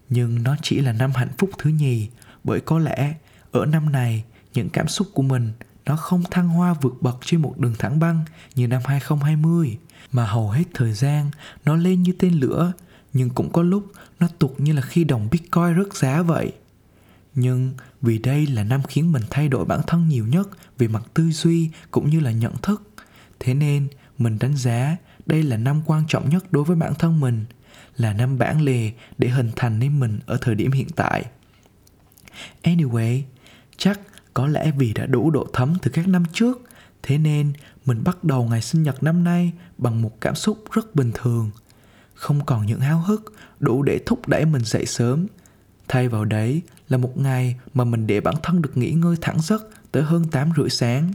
Nhưng 0.08 0.42
nó 0.42 0.56
chỉ 0.62 0.80
là 0.80 0.92
năm 0.92 1.12
hạnh 1.14 1.32
phúc 1.38 1.50
thứ 1.58 1.70
nhì, 1.70 2.08
bởi 2.44 2.60
có 2.60 2.78
lẽ 2.78 3.14
ở 3.52 3.66
năm 3.66 3.92
này 3.92 4.24
những 4.54 4.70
cảm 4.70 4.88
xúc 4.88 5.08
của 5.14 5.22
mình 5.22 5.52
nó 5.88 5.96
không 5.96 6.22
thăng 6.30 6.48
hoa 6.48 6.74
vượt 6.74 6.94
bậc 7.00 7.16
trên 7.24 7.42
một 7.42 7.54
đường 7.58 7.74
thẳng 7.78 8.00
băng 8.00 8.24
như 8.54 8.68
năm 8.68 8.82
2020 8.84 9.78
mà 10.12 10.26
hầu 10.26 10.50
hết 10.50 10.64
thời 10.74 10.92
gian 10.92 11.30
nó 11.64 11.76
lên 11.76 12.02
như 12.02 12.12
tên 12.18 12.32
lửa 12.32 12.72
nhưng 13.12 13.30
cũng 13.30 13.52
có 13.52 13.62
lúc 13.62 13.92
nó 14.20 14.28
tụt 14.38 14.50
như 14.58 14.72
là 14.72 14.82
khi 14.82 15.04
đồng 15.04 15.28
Bitcoin 15.30 15.76
rớt 15.76 15.94
giá 15.94 16.22
vậy. 16.22 16.52
Nhưng 17.34 17.72
vì 18.02 18.18
đây 18.18 18.46
là 18.46 18.64
năm 18.64 18.82
khiến 18.88 19.12
mình 19.12 19.22
thay 19.30 19.48
đổi 19.48 19.64
bản 19.64 19.80
thân 19.86 20.08
nhiều 20.08 20.26
nhất 20.26 20.48
về 20.78 20.88
mặt 20.88 21.02
tư 21.14 21.30
duy 21.30 21.70
cũng 21.90 22.10
như 22.10 22.20
là 22.20 22.30
nhận 22.30 22.56
thức. 22.62 22.82
Thế 23.40 23.54
nên 23.54 23.88
mình 24.18 24.38
đánh 24.38 24.56
giá 24.56 24.96
đây 25.26 25.42
là 25.42 25.56
năm 25.56 25.82
quan 25.86 26.02
trọng 26.08 26.30
nhất 26.30 26.52
đối 26.52 26.64
với 26.64 26.76
bản 26.76 26.94
thân 26.94 27.20
mình, 27.20 27.44
là 27.96 28.12
năm 28.12 28.38
bản 28.38 28.60
lề 28.62 28.90
để 29.18 29.28
hình 29.28 29.50
thành 29.56 29.78
nên 29.78 30.00
mình 30.00 30.20
ở 30.26 30.38
thời 30.40 30.54
điểm 30.54 30.72
hiện 30.72 30.88
tại. 30.96 31.24
Anyway, 32.62 33.22
chắc 33.76 34.00
có 34.38 34.46
lẽ 34.46 34.72
vì 34.76 34.92
đã 34.92 35.06
đủ 35.06 35.30
độ 35.30 35.46
thấm 35.52 35.74
từ 35.82 35.90
các 35.90 36.08
năm 36.08 36.24
trước, 36.32 36.62
thế 37.02 37.18
nên 37.18 37.52
mình 37.86 38.04
bắt 38.04 38.24
đầu 38.24 38.44
ngày 38.44 38.62
sinh 38.62 38.82
nhật 38.82 39.02
năm 39.02 39.24
nay 39.24 39.52
bằng 39.78 40.02
một 40.02 40.20
cảm 40.20 40.34
xúc 40.34 40.64
rất 40.72 40.94
bình 40.94 41.10
thường. 41.14 41.50
Không 42.14 42.46
còn 42.46 42.66
những 42.66 42.80
háo 42.80 42.98
hức 42.98 43.32
đủ 43.60 43.82
để 43.82 44.00
thúc 44.06 44.28
đẩy 44.28 44.44
mình 44.44 44.64
dậy 44.64 44.86
sớm. 44.86 45.26
Thay 45.88 46.08
vào 46.08 46.24
đấy 46.24 46.62
là 46.88 46.98
một 46.98 47.18
ngày 47.18 47.56
mà 47.74 47.84
mình 47.84 48.06
để 48.06 48.20
bản 48.20 48.34
thân 48.42 48.62
được 48.62 48.76
nghỉ 48.76 48.90
ngơi 48.90 49.16
thẳng 49.20 49.40
giấc 49.40 49.68
tới 49.92 50.02
hơn 50.02 50.24
8 50.24 50.50
rưỡi 50.56 50.70
sáng. 50.70 51.12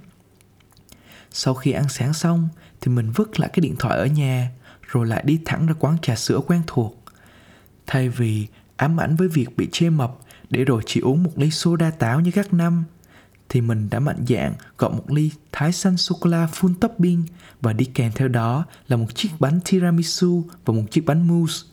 Sau 1.31 1.53
khi 1.53 1.71
ăn 1.71 1.89
sáng 1.89 2.13
xong 2.13 2.49
thì 2.81 2.91
mình 2.91 3.11
vứt 3.15 3.39
lại 3.39 3.49
cái 3.53 3.61
điện 3.61 3.75
thoại 3.79 3.97
ở 3.97 4.05
nhà 4.05 4.51
rồi 4.87 5.07
lại 5.07 5.23
đi 5.25 5.39
thẳng 5.45 5.67
ra 5.67 5.73
quán 5.79 5.97
trà 6.01 6.15
sữa 6.15 6.39
quen 6.47 6.61
thuộc. 6.67 7.03
Thay 7.87 8.09
vì 8.09 8.47
ám 8.75 8.99
ảnh 8.99 9.15
với 9.15 9.27
việc 9.27 9.57
bị 9.57 9.69
chê 9.71 9.89
mập 9.89 10.17
để 10.49 10.65
rồi 10.65 10.81
chỉ 10.85 10.99
uống 10.99 11.23
một 11.23 11.31
ly 11.35 11.51
soda 11.51 11.91
táo 11.91 12.19
như 12.19 12.31
các 12.31 12.53
năm 12.53 12.83
thì 13.49 13.61
mình 13.61 13.89
đã 13.89 13.99
mạnh 13.99 14.25
dạn 14.27 14.53
gọi 14.77 14.91
một 14.91 15.11
ly 15.11 15.31
thái 15.51 15.71
xanh 15.71 15.97
sô-cô-la 15.97 16.47
full 16.53 16.73
topping 16.81 17.23
và 17.61 17.73
đi 17.73 17.85
kèm 17.85 18.11
theo 18.15 18.27
đó 18.27 18.65
là 18.87 18.97
một 18.97 19.15
chiếc 19.15 19.29
bánh 19.39 19.59
tiramisu 19.71 20.43
và 20.65 20.73
một 20.73 20.83
chiếc 20.91 21.05
bánh 21.05 21.27
mousse. 21.27 21.67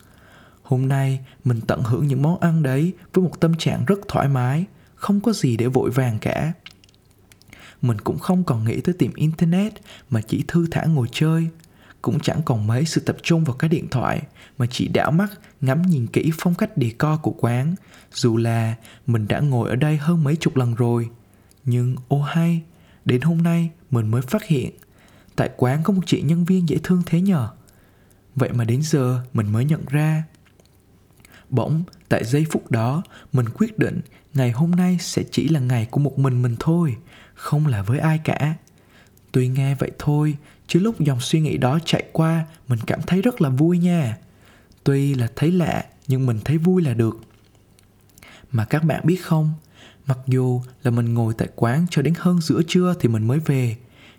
Hôm 0.62 0.88
nay 0.88 1.20
mình 1.44 1.61
tận 1.61 1.83
hưởng 1.83 2.06
những 2.06 2.22
món 2.22 2.40
ăn 2.40 2.62
đấy 2.62 2.92
với 3.12 3.24
một 3.24 3.40
tâm 3.40 3.54
trạng 3.54 3.85
rất 3.85 3.98
thoải 4.09 4.28
mái, 4.28 4.64
không 4.94 5.20
có 5.20 5.33
gì 5.33 5.56
để 5.56 5.66
vội 5.66 5.90
vàng 5.90 6.18
cả. 6.18 6.52
Mình 7.83 7.98
cũng 7.98 8.18
không 8.18 8.44
còn 8.44 8.64
nghĩ 8.64 8.80
tới 8.80 8.94
tìm 8.98 9.12
internet 9.14 9.72
mà 10.11 10.20
chỉ 10.20 10.44
thư 10.48 10.66
thả 10.70 10.85
ngồi 10.85 11.06
chơi, 11.12 11.48
cũng 12.02 12.20
chẳng 12.20 12.42
còn 12.44 12.66
mấy 12.66 12.85
sự 12.85 13.00
tập 13.00 13.16
trung 13.22 13.44
vào 13.44 13.56
cái 13.56 13.68
điện 13.68 13.88
thoại 13.90 14.22
mà 14.59 14.66
chỉ 14.70 14.88
đảo 14.88 15.11
mắt 15.11 15.28
ngắm 15.61 15.83
nhìn 15.83 16.06
kỹ 16.06 16.30
phong 16.38 16.54
cách 16.54 16.70
decor 16.76 17.20
của 17.22 17.35
quán 17.38 17.74
dù 18.14 18.37
là 18.37 18.74
mình 19.06 19.28
đã 19.28 19.40
ngồi 19.40 19.68
ở 19.68 19.76
đây 19.76 19.96
hơn 19.96 20.24
mấy 20.24 20.37
chục 20.37 20.56
lần 20.56 20.74
rồi 20.74 21.11
nhưng 21.64 21.96
ô 22.08 22.22
hay, 22.22 22.62
đến 23.04 23.20
hôm 23.20 23.42
nay 23.42 23.70
mình 23.90 24.10
mới 24.10 24.22
phát 24.22 24.44
hiện 24.44 24.70
Tại 25.40 25.50
quán 25.56 25.82
có 25.82 25.92
một 25.92 26.02
chị 26.06 26.22
nhân 26.22 26.44
viên 26.44 26.68
dễ 26.68 26.76
thương 26.82 27.02
thế 27.06 27.20
nhờ. 27.20 27.48
Vậy 28.34 28.52
mà 28.52 28.64
đến 28.64 28.82
giờ 28.82 29.20
mình 29.32 29.52
mới 29.52 29.64
nhận 29.64 29.84
ra. 29.88 30.24
Bỗng 31.48 31.82
tại 32.08 32.24
giây 32.24 32.46
phút 32.50 32.70
đó 32.70 33.02
Mình 33.32 33.46
quyết 33.54 33.78
định 33.78 34.00
ngày 34.34 34.50
hôm 34.50 34.70
nay 34.70 34.98
sẽ 35.00 35.22
chỉ 35.30 35.48
là 35.48 35.60
ngày 35.60 35.86
của 35.90 36.00
một 36.00 36.18
mình 36.18 36.42
mình 36.42 36.56
thôi 36.60 36.96
Không 37.34 37.66
là 37.66 37.82
với 37.82 37.98
ai 37.98 38.18
cả. 38.18 38.54
Tuy 39.32 39.48
nghe 39.48 39.74
vậy 39.74 39.90
thôi 39.98 40.36
Chứ 40.66 40.80
lúc 40.80 41.00
dòng 41.00 41.20
suy 41.20 41.40
nghĩ 41.40 41.56
đó 41.56 41.78
chạy 41.84 42.04
qua 42.12 42.46
Mình 42.68 42.78
cảm 42.86 43.00
thấy 43.06 43.22
rất 43.22 43.40
là 43.40 43.48
vui 43.48 43.78
nha. 43.78 44.16
Tuy 44.84 45.14
là 45.14 45.28
thấy 45.36 45.52
lạ 45.52 45.84
Nhưng 46.08 46.26
mình 46.26 46.38
thấy 46.44 46.58
vui 46.58 46.82
là 46.82 46.94
được. 46.94 47.20
Mà 48.52 48.64
các 48.64 48.84
bạn 48.84 49.00
biết 49.04 49.16
không 49.16 49.54
Mặc 50.06 50.18
dù 50.26 50.62
là 50.82 50.90
mình 50.90 51.14
ngồi 51.14 51.34
tại 51.34 51.48
quán 51.54 51.86
cho 51.90 52.02
đến 52.02 52.14
hơn 52.18 52.40
giữa 52.40 52.62
trưa 52.68 52.94
thì 53.00 53.08
mình 53.08 53.26
mới 53.26 53.38
về 53.38 53.76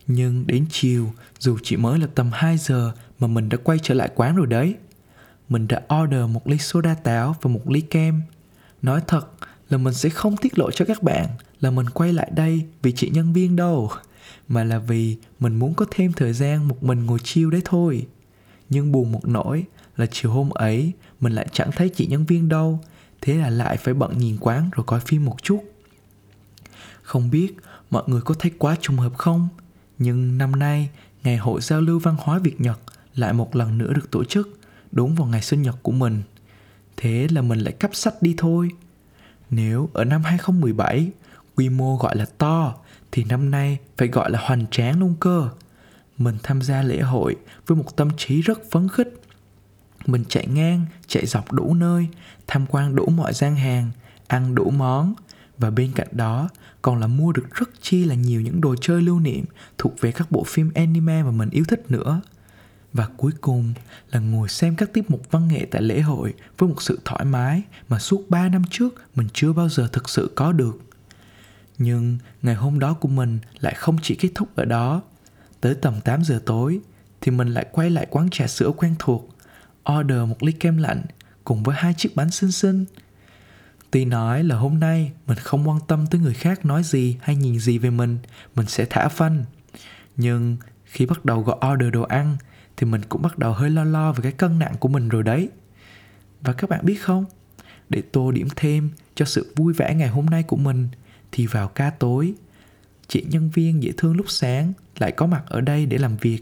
Nhưng 0.08 0.48
đến 0.48 0.66
chiều 0.70 1.12
dù 1.40 1.58
chỉ 1.64 1.78
mới 1.78 2.00
là 2.00 2.08
tầm 2.16 2.30
2 2.34 2.58
giờ 2.58 2.92
mà 3.20 3.28
mình 3.28 3.50
đã 3.50 3.58
quay 3.64 3.80
trở 3.84 3.94
lại 3.94 4.10
quán 4.16 4.36
rồi 4.36 4.48
đấy. 4.48 4.76
Mình 5.50 5.68
đã 5.68 5.82
order 6.02 6.30
một 6.30 6.48
ly 6.48 6.58
soda 6.58 6.94
táo 6.94 7.36
và 7.42 7.50
một 7.50 7.70
ly 7.70 7.82
kem. 7.82 8.22
Nói 8.82 9.02
thật 9.08 9.28
là 9.70 9.78
mình 9.78 9.94
sẽ 9.94 10.10
không 10.10 10.38
tiết 10.38 10.60
lộ 10.60 10.72
cho 10.72 10.86
các 10.86 11.04
bạn 11.04 11.26
là 11.60 11.72
mình 11.72 11.90
quay 11.90 12.14
lại 12.14 12.32
đây 12.36 12.66
vì 12.82 12.92
chị 12.92 13.10
nhân 13.10 13.34
viên 13.34 13.56
đâu, 13.56 13.92
mà 14.48 14.64
là 14.64 14.80
vì 14.80 15.18
mình 15.40 15.56
muốn 15.56 15.74
có 15.74 15.86
thêm 15.92 16.14
thời 16.14 16.34
gian 16.34 16.68
một 16.68 16.84
mình 16.84 17.06
ngồi 17.06 17.20
chiêu 17.20 17.50
đấy 17.50 17.62
thôi. 17.66 18.08
Nhưng 18.70 18.92
buồn 18.92 19.12
một 19.12 19.28
nỗi 19.28 19.66
là 19.98 20.06
chiều 20.12 20.32
hôm 20.32 20.50
ấy 20.50 20.92
mình 21.20 21.34
lại 21.34 21.48
chẳng 21.52 21.72
thấy 21.72 21.90
chị 21.90 22.08
nhân 22.08 22.26
viên 22.26 22.50
đâu, 22.50 22.80
thế 23.22 23.36
là 23.36 23.50
lại 23.50 23.78
phải 23.78 23.94
bận 23.94 24.18
nhìn 24.18 24.38
quán 24.38 24.70
rồi 24.76 24.84
coi 24.88 25.00
phim 25.00 25.26
một 25.26 25.44
chút. 25.44 25.62
Không 27.04 27.32
biết 27.32 27.56
mọi 27.90 28.04
người 28.08 28.22
có 28.22 28.36
thấy 28.40 28.52
quá 28.58 28.76
trùng 28.82 28.98
hợp 28.98 29.18
không? 29.18 29.48
Nhưng 29.98 30.38
năm 30.38 30.52
nay, 30.52 30.90
Ngày 31.24 31.38
hội 31.38 31.62
giao 31.62 31.82
lưu 31.82 32.00
văn 32.00 32.16
hóa 32.20 32.40
Việt 32.40 32.62
Nhật 32.62 32.80
lại 33.16 33.34
một 33.34 33.56
lần 33.56 33.78
nữa 33.78 33.94
được 33.94 34.12
tổ 34.12 34.24
chức 34.24 34.60
đúng 34.92 35.16
vào 35.16 35.28
ngày 35.28 35.42
sinh 35.42 35.62
nhật 35.62 35.76
của 35.82 35.92
mình. 35.92 36.22
Thế 36.98 37.28
là 37.32 37.42
mình 37.42 37.60
lại 37.60 37.74
cắp 37.74 37.96
sách 37.96 38.22
đi 38.22 38.36
thôi. 38.38 38.70
Nếu 39.50 39.90
ở 39.94 40.04
năm 40.04 40.24
2017 40.24 41.12
quy 41.56 41.70
mô 41.70 41.98
gọi 41.98 42.16
là 42.16 42.26
to 42.38 42.76
thì 43.12 43.24
năm 43.24 43.52
nay 43.52 43.78
phải 43.98 44.08
gọi 44.08 44.32
là 44.32 44.40
hoành 44.42 44.66
tráng 44.72 45.00
luôn 45.00 45.16
cơ. 45.20 45.50
Mình 46.18 46.38
tham 46.44 46.62
gia 46.62 46.82
lễ 46.82 47.00
hội 47.00 47.36
với 47.68 47.78
một 47.78 47.96
tâm 47.96 48.10
trí 48.18 48.42
rất 48.42 48.72
phấn 48.72 48.88
khích. 48.90 49.22
Mình 50.06 50.24
chạy 50.30 50.48
ngang, 50.48 50.86
chạy 51.08 51.26
dọc 51.26 51.52
đủ 51.52 51.74
nơi, 51.74 52.08
tham 52.48 52.66
quan 52.66 52.96
đủ 52.96 53.06
mọi 53.06 53.34
gian 53.34 53.56
hàng, 53.56 53.92
ăn 54.28 54.56
đủ 54.56 54.70
món 54.70 55.14
và 55.58 55.70
bên 55.70 55.92
cạnh 55.96 56.08
đó 56.12 56.50
còn 56.82 57.00
là 57.00 57.08
mua 57.08 57.32
được 57.32 57.54
rất 57.54 57.70
chi 57.82 58.06
là 58.06 58.16
nhiều 58.16 58.42
những 58.42 58.62
đồ 58.62 58.76
chơi 58.82 59.02
lưu 59.02 59.20
niệm 59.20 59.46
thuộc 59.78 60.00
về 60.00 60.12
các 60.12 60.32
bộ 60.32 60.44
phim 60.44 60.72
anime 60.76 61.24
mà 61.24 61.32
mình 61.32 61.50
yêu 61.50 61.64
thích 61.68 61.92
nữa. 61.92 62.22
Và 62.94 63.08
cuối 63.18 63.32
cùng 63.42 63.74
là 64.12 64.20
ngồi 64.20 64.50
xem 64.50 64.76
các 64.76 64.94
tiết 64.94 65.12
mục 65.12 65.32
văn 65.32 65.48
nghệ 65.48 65.68
tại 65.72 65.82
lễ 65.82 66.02
hội 66.02 66.34
với 66.58 66.70
một 66.70 66.82
sự 66.82 67.00
thoải 67.06 67.26
mái 67.26 67.62
mà 67.90 68.00
suốt 68.00 68.30
3 68.30 68.50
năm 68.50 68.64
trước 68.70 69.02
mình 69.16 69.28
chưa 69.34 69.54
bao 69.54 69.70
giờ 69.70 69.88
thực 69.92 70.10
sự 70.10 70.32
có 70.36 70.52
được. 70.52 70.80
Nhưng 71.78 72.18
ngày 72.42 72.56
hôm 72.56 72.80
đó 72.80 72.94
của 72.94 73.08
mình 73.08 73.40
lại 73.60 73.74
không 73.74 73.98
chỉ 74.02 74.16
kết 74.16 74.30
thúc 74.36 74.56
ở 74.56 74.66
đó. 74.66 75.02
Tới 75.62 75.76
tầm 75.76 76.02
8 76.02 76.24
giờ 76.24 76.42
tối 76.46 76.80
thì 77.22 77.32
mình 77.32 77.54
lại 77.54 77.66
quay 77.72 77.90
lại 77.90 78.08
quán 78.10 78.30
trà 78.30 78.48
sữa 78.48 78.72
quen 78.78 78.96
thuộc, 79.00 79.30
order 79.94 80.18
một 80.28 80.44
ly 80.44 80.52
kem 80.52 80.78
lạnh 80.78 81.02
cùng 81.44 81.64
với 81.64 81.76
hai 81.80 81.94
chiếc 81.98 82.16
bánh 82.16 82.32
xinh 82.32 82.52
xinh 82.52 82.86
Tuy 83.92 84.06
nói 84.06 84.44
là 84.44 84.56
hôm 84.56 84.80
nay 84.80 85.12
mình 85.28 85.38
không 85.38 85.70
quan 85.70 85.80
tâm 85.88 86.08
tới 86.12 86.22
người 86.22 86.34
khác 86.34 86.66
nói 86.66 86.84
gì 86.84 87.18
hay 87.22 87.36
nhìn 87.36 87.60
gì 87.60 87.78
về 87.78 87.90
mình, 87.90 88.18
mình 88.56 88.66
sẽ 88.66 88.86
thả 88.90 89.08
phanh. 89.08 89.44
Nhưng 90.18 90.58
khi 90.86 91.06
bắt 91.06 91.26
đầu 91.26 91.42
gọi 91.42 91.74
order 91.74 91.94
đồ 91.94 92.02
ăn 92.02 92.38
thì 92.78 92.88
mình 92.88 93.02
cũng 93.10 93.22
bắt 93.22 93.38
đầu 93.38 93.54
hơi 93.54 93.70
lo 93.70 93.84
lo 93.84 94.12
về 94.12 94.20
cái 94.24 94.32
cân 94.32 94.60
nặng 94.60 94.76
của 94.80 94.88
mình 94.88 95.10
rồi 95.10 95.24
đấy. 95.24 95.50
Và 96.42 96.54
các 96.54 96.70
bạn 96.70 96.86
biết 96.86 96.96
không, 96.96 97.26
để 97.90 98.02
tô 98.12 98.32
điểm 98.32 98.48
thêm 98.56 98.90
cho 99.16 99.26
sự 99.26 99.54
vui 99.56 99.74
vẻ 99.74 99.96
ngày 99.96 100.10
hôm 100.10 100.26
nay 100.26 100.44
của 100.44 100.58
mình 100.58 100.90
thì 101.32 101.48
vào 101.48 101.68
ca 101.68 101.90
tối, 101.90 102.34
chị 103.08 103.26
nhân 103.30 103.50
viên 103.50 103.84
dễ 103.84 103.92
thương 103.98 104.16
lúc 104.16 104.26
sáng 104.30 104.74
lại 105.00 105.12
có 105.12 105.26
mặt 105.26 105.44
ở 105.48 105.62
đây 105.62 105.86
để 105.86 105.98
làm 105.98 106.18
việc. 106.18 106.40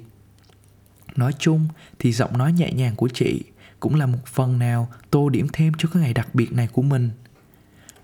Nói 1.16 1.34
chung 1.40 1.68
thì 2.00 2.12
giọng 2.12 2.38
nói 2.38 2.54
nhẹ 2.54 2.72
nhàng 2.74 2.96
của 2.96 3.10
chị 3.14 3.44
cũng 3.80 3.96
là 3.96 4.06
một 4.06 4.26
phần 4.26 4.60
nào 4.60 4.90
tô 5.12 5.30
điểm 5.30 5.48
thêm 5.54 5.74
cho 5.78 5.90
cái 5.94 6.04
ngày 6.04 6.14
đặc 6.14 6.36
biệt 6.36 6.54
này 6.54 6.68
của 6.68 6.82
mình. 6.82 7.10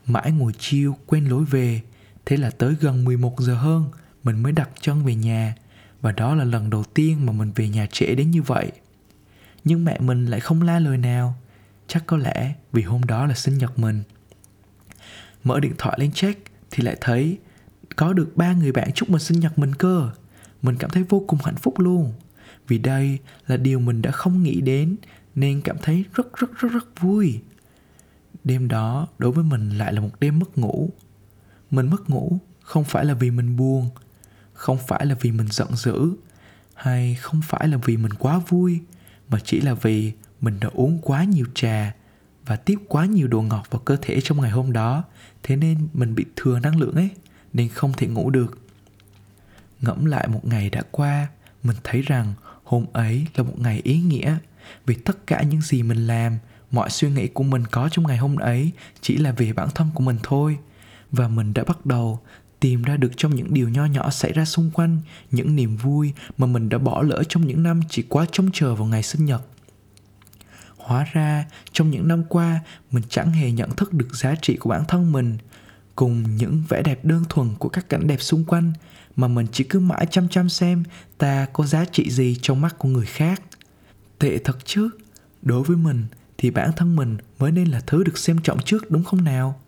Mãi 0.08 0.32
ngồi 0.32 0.54
chiêu, 0.60 0.98
quên 1.06 1.26
lối 1.26 1.46
về. 1.46 1.82
Thế 2.26 2.38
là 2.38 2.50
tới 2.50 2.76
gần 2.82 3.04
11 3.04 3.40
giờ 3.40 3.56
hơn, 3.56 3.86
Mình 4.24 4.44
mới 4.44 4.52
đặt 4.52 4.70
chân 4.82 5.06
về 5.06 5.16
nhà. 5.16 5.56
Và 6.02 6.12
đó 6.12 6.36
là 6.36 6.44
lần 6.44 6.70
đầu 6.70 6.84
tiên 6.84 7.26
mà 7.26 7.32
mình 7.32 7.52
về 7.56 7.70
nhà 7.70 7.88
trễ 7.92 8.16
đến 8.16 8.32
như 8.32 8.42
vậy. 8.42 8.72
Nhưng 9.64 9.86
mẹ 9.86 10.00
mình 10.00 10.26
lại 10.26 10.40
không 10.40 10.62
la 10.62 10.80
lời 10.80 10.98
nào. 10.98 11.36
Chắc 11.88 12.04
có 12.06 12.18
lẽ 12.18 12.54
vì 12.72 12.82
hôm 12.82 13.04
đó 13.04 13.26
là 13.26 13.34
sinh 13.34 13.58
nhật 13.58 13.80
mình. 13.80 14.04
Mở 15.44 15.60
điện 15.60 15.74
thoại 15.78 15.98
lên 16.00 16.12
check, 16.12 16.52
Thì 16.72 16.84
lại 16.84 16.98
thấy 17.02 17.38
Có 17.96 18.14
được 18.14 18.38
ba 18.38 18.54
người 18.54 18.72
bạn 18.72 18.92
chúc 18.92 19.10
mình 19.10 19.22
sinh 19.22 19.40
nhật 19.40 19.60
mình 19.60 19.76
cơ. 19.76 20.10
Mình 20.62 20.76
cảm 20.78 20.90
thấy 20.90 21.04
vô 21.04 21.24
cùng 21.28 21.40
hạnh 21.44 21.56
phúc 21.56 21.80
luôn. 21.80 22.14
Vì 22.68 22.78
đây 22.78 23.20
là 23.48 23.58
điều 23.58 23.80
mình 23.80 24.02
đã 24.02 24.12
không 24.12 24.44
nghĩ 24.44 24.62
đến, 24.62 24.96
Nên 25.36 25.62
cảm 25.62 25.78
thấy 25.82 26.06
rất 26.14 26.36
rất 26.38 26.60
rất 26.60 26.72
rất 26.72 27.00
vui 27.00 27.40
đêm 28.46 28.68
đó 28.68 29.08
đối 29.18 29.32
với 29.32 29.44
mình 29.44 29.78
lại 29.78 29.94
là 29.94 30.02
một 30.02 30.20
đêm 30.20 30.40
mất 30.40 30.58
ngủ. 30.58 30.90
Mình 31.72 31.90
mất 31.90 32.10
ngủ 32.10 32.40
không 32.62 32.84
phải 32.84 33.06
là 33.06 33.14
vì 33.14 33.32
mình 33.32 33.56
buồn, 33.56 33.90
không 34.54 34.78
phải 34.88 35.06
là 35.06 35.16
vì 35.22 35.32
mình 35.32 35.48
giận 35.48 35.76
dữ, 35.76 36.16
hay 36.74 37.16
không 37.16 37.42
phải 37.48 37.68
là 37.68 37.78
vì 37.78 37.98
mình 37.98 38.14
quá 38.14 38.42
vui, 38.48 38.80
mà 39.30 39.40
chỉ 39.44 39.62
là 39.62 39.74
vì 39.74 40.12
mình 40.42 40.60
đã 40.60 40.70
uống 40.74 41.00
quá 41.02 41.24
nhiều 41.24 41.46
trà 41.56 41.96
và 42.46 42.56
tiếp 42.56 42.80
quá 42.88 43.06
nhiều 43.06 43.28
đồ 43.28 43.42
ngọt 43.42 43.68
vào 43.70 43.82
cơ 43.86 43.98
thể 44.02 44.22
trong 44.22 44.42
ngày 44.42 44.52
hôm 44.52 44.74
đó. 44.74 45.04
Thế 45.44 45.56
nên 45.56 45.88
mình 45.94 46.16
bị 46.16 46.26
thừa 46.36 46.60
năng 46.60 46.80
lượng 46.80 46.96
ấy, 46.96 47.10
nên 47.54 47.70
không 47.70 47.94
thể 47.94 48.08
ngủ 48.08 48.30
được. 48.30 48.60
Ngẫm 49.82 50.06
lại 50.06 50.28
một 50.28 50.46
ngày 50.46 50.70
đã 50.70 50.82
qua, 50.92 51.28
mình 51.64 51.76
thấy 51.84 52.02
rằng 52.02 52.34
hôm 52.64 52.86
ấy 52.94 53.28
là 53.36 53.44
một 53.44 53.60
ngày 53.60 53.82
ý 53.84 54.00
nghĩa 54.00 54.38
vì 54.86 54.96
tất 54.96 55.28
cả 55.28 55.42
những 55.42 55.62
gì 55.62 55.84
mình 55.84 56.08
làm 56.08 56.38
mọi 56.72 56.90
suy 56.90 57.10
nghĩ 57.10 57.28
của 57.28 57.44
mình 57.44 57.64
có 57.72 57.90
trong 57.92 58.08
ngày 58.08 58.18
hôm 58.18 58.36
ấy 58.36 58.72
chỉ 59.02 59.18
là 59.18 59.32
về 59.32 59.54
bản 59.54 59.70
thân 59.76 59.88
của 59.94 60.04
mình 60.04 60.18
thôi. 60.24 60.58
Và 61.12 61.28
mình 61.28 61.54
đã 61.54 61.64
bắt 61.64 61.86
đầu 61.86 62.20
tìm 62.60 62.84
ra 62.84 62.98
được 62.98 63.12
trong 63.18 63.36
những 63.36 63.54
điều 63.54 63.70
nho 63.70 63.86
nhỏ 63.86 64.10
xảy 64.10 64.34
ra 64.34 64.46
xung 64.46 64.72
quanh, 64.72 65.02
những 65.32 65.56
niềm 65.56 65.78
vui 65.78 66.14
mà 66.38 66.48
mình 66.48 66.70
đã 66.70 66.78
bỏ 66.78 67.02
lỡ 67.02 67.24
trong 67.30 67.48
những 67.48 67.64
năm 67.64 67.82
chỉ 67.90 68.02
quá 68.10 68.26
trông 68.32 68.50
chờ 68.54 68.76
vào 68.76 68.88
ngày 68.88 69.04
sinh 69.04 69.26
nhật. 69.26 69.42
Hóa 70.78 71.06
ra, 71.14 71.46
trong 71.72 71.92
những 71.92 72.08
năm 72.08 72.24
qua, 72.30 72.60
mình 72.92 73.04
chẳng 73.10 73.32
hề 73.32 73.52
nhận 73.52 73.70
thức 73.72 73.94
được 73.94 74.16
giá 74.16 74.36
trị 74.42 74.58
của 74.58 74.70
bản 74.70 74.84
thân 74.88 75.12
mình 75.12 75.38
cùng 75.96 76.36
những 76.36 76.64
vẻ 76.70 76.82
đẹp 76.82 77.06
đơn 77.06 77.24
thuần 77.30 77.56
của 77.60 77.70
các 77.70 77.90
cảnh 77.90 78.08
đẹp 78.08 78.22
xung 78.22 78.46
quanh 78.46 78.74
mà 79.16 79.28
mình 79.28 79.48
chỉ 79.52 79.64
cứ 79.64 79.80
mãi 79.80 80.08
chăm 80.12 80.30
chăm 80.30 80.50
xem 80.50 80.84
ta 81.18 81.48
có 81.54 81.66
giá 81.66 81.86
trị 81.86 82.10
gì 82.10 82.38
trong 82.42 82.62
mắt 82.62 82.78
của 82.78 82.90
người 82.90 83.06
khác. 83.06 83.42
Tệ 84.20 84.38
thật 84.38 84.58
chứ? 84.66 84.90
Đối 85.42 85.64
với 85.64 85.78
mình 85.78 86.06
thì 86.38 86.50
bản 86.50 86.72
thân 86.76 86.96
mình 86.96 87.18
mới 87.40 87.52
nên 87.52 87.68
là 87.68 87.82
thứ 87.88 88.04
được 88.04 88.18
xem 88.18 88.38
trọng 88.44 88.62
trước, 88.62 88.92
đúng 88.92 89.04
không 89.04 89.24
nào? 89.24 89.62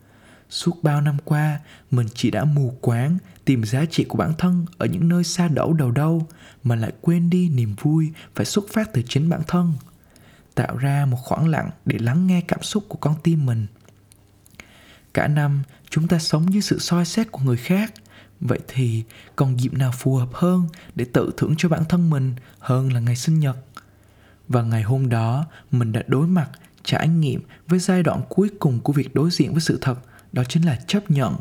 Suốt 0.49 0.84
bao 0.84 1.01
năm 1.01 1.17
qua, 1.25 1.60
mình 1.91 2.08
chỉ 2.13 2.32
đã 2.32 2.45
mù 2.45 2.77
quáng 2.82 3.17
tìm 3.45 3.63
giá 3.63 3.86
trị 3.86 4.03
của 4.03 4.17
bản 4.17 4.34
thân 4.38 4.65
ở 4.77 4.86
những 4.86 5.10
nơi 5.10 5.23
xa 5.23 5.47
đẩu 5.47 5.73
đầu 5.73 5.91
đâu, 5.91 6.27
mà 6.63 6.75
lại 6.75 6.91
quên 7.01 7.30
đi 7.30 7.49
niềm 7.49 7.75
vui 7.82 8.12
phải 8.36 8.45
xuất 8.45 8.65
phát 8.73 8.93
từ 8.93 9.01
chính 9.01 9.30
bản 9.30 9.41
thân, 9.47 9.73
tạo 10.56 10.77
ra 10.77 11.06
một 11.06 11.17
khoảng 11.23 11.47
lặng 11.47 11.69
để 11.86 11.97
lắng 11.99 12.27
nghe 12.27 12.41
cảm 12.41 12.63
xúc 12.63 12.86
của 12.88 12.97
con 12.97 13.15
tim 13.23 13.45
mình. 13.45 13.67
Cả 15.13 15.27
năm, 15.27 15.63
chúng 15.89 16.08
ta 16.08 16.19
sống 16.19 16.53
dưới 16.53 16.62
sự 16.62 16.80
soi 16.80 17.06
xét 17.06 17.32
của 17.32 17.39
người 17.43 17.58
khác. 17.58 17.93
Vậy 18.39 18.60
thì 18.67 19.03
còn 19.36 19.60
dịp 19.60 19.73
nào 19.73 19.91
phù 19.97 20.15
hợp 20.15 20.30
hơn 20.34 20.67
để 20.95 21.06
tự 21.13 21.32
thưởng 21.38 21.56
cho 21.58 21.69
bản 21.69 21.84
thân 21.89 22.10
mình 22.10 22.36
hơn 22.60 22.93
là 22.93 22.99
ngày 22.99 23.15
sinh 23.15 23.39
nhật? 23.39 23.58
Và 24.47 24.62
ngày 24.62 24.81
hôm 24.81 25.10
đó, 25.10 25.45
mình 25.71 25.91
đã 25.91 26.03
đối 26.07 26.27
mặt, 26.27 26.49
trải 26.83 27.07
nghiệm 27.07 27.41
với 27.67 27.79
giai 27.79 28.03
đoạn 28.03 28.21
cuối 28.29 28.49
cùng 28.60 28.79
của 28.79 28.93
việc 28.93 29.15
đối 29.15 29.31
diện 29.31 29.51
với 29.51 29.62
sự 29.62 29.77
thật, 29.81 29.95
đó 30.31 30.43
chính 30.43 30.65
là 30.65 30.79
chấp 30.88 31.12
nhận. 31.12 31.36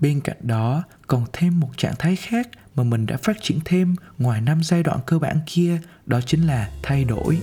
Bên 0.00 0.20
cạnh 0.20 0.36
đó, 0.40 0.82
còn 1.06 1.24
thêm 1.32 1.60
một 1.60 1.70
trạng 1.76 1.94
thái 1.98 2.16
khác 2.16 2.48
mà 2.74 2.82
mình 2.82 3.06
đã 3.06 3.16
phát 3.16 3.36
triển 3.42 3.58
thêm 3.64 3.94
ngoài 4.18 4.40
năm 4.40 4.60
giai 4.62 4.82
đoạn 4.82 4.98
cơ 5.06 5.18
bản 5.18 5.40
kia, 5.46 5.78
đó 6.06 6.20
chính 6.20 6.46
là 6.46 6.70
thay 6.82 7.04
đổi. 7.04 7.38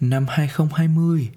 Năm 0.00 0.26
2020 0.28 1.30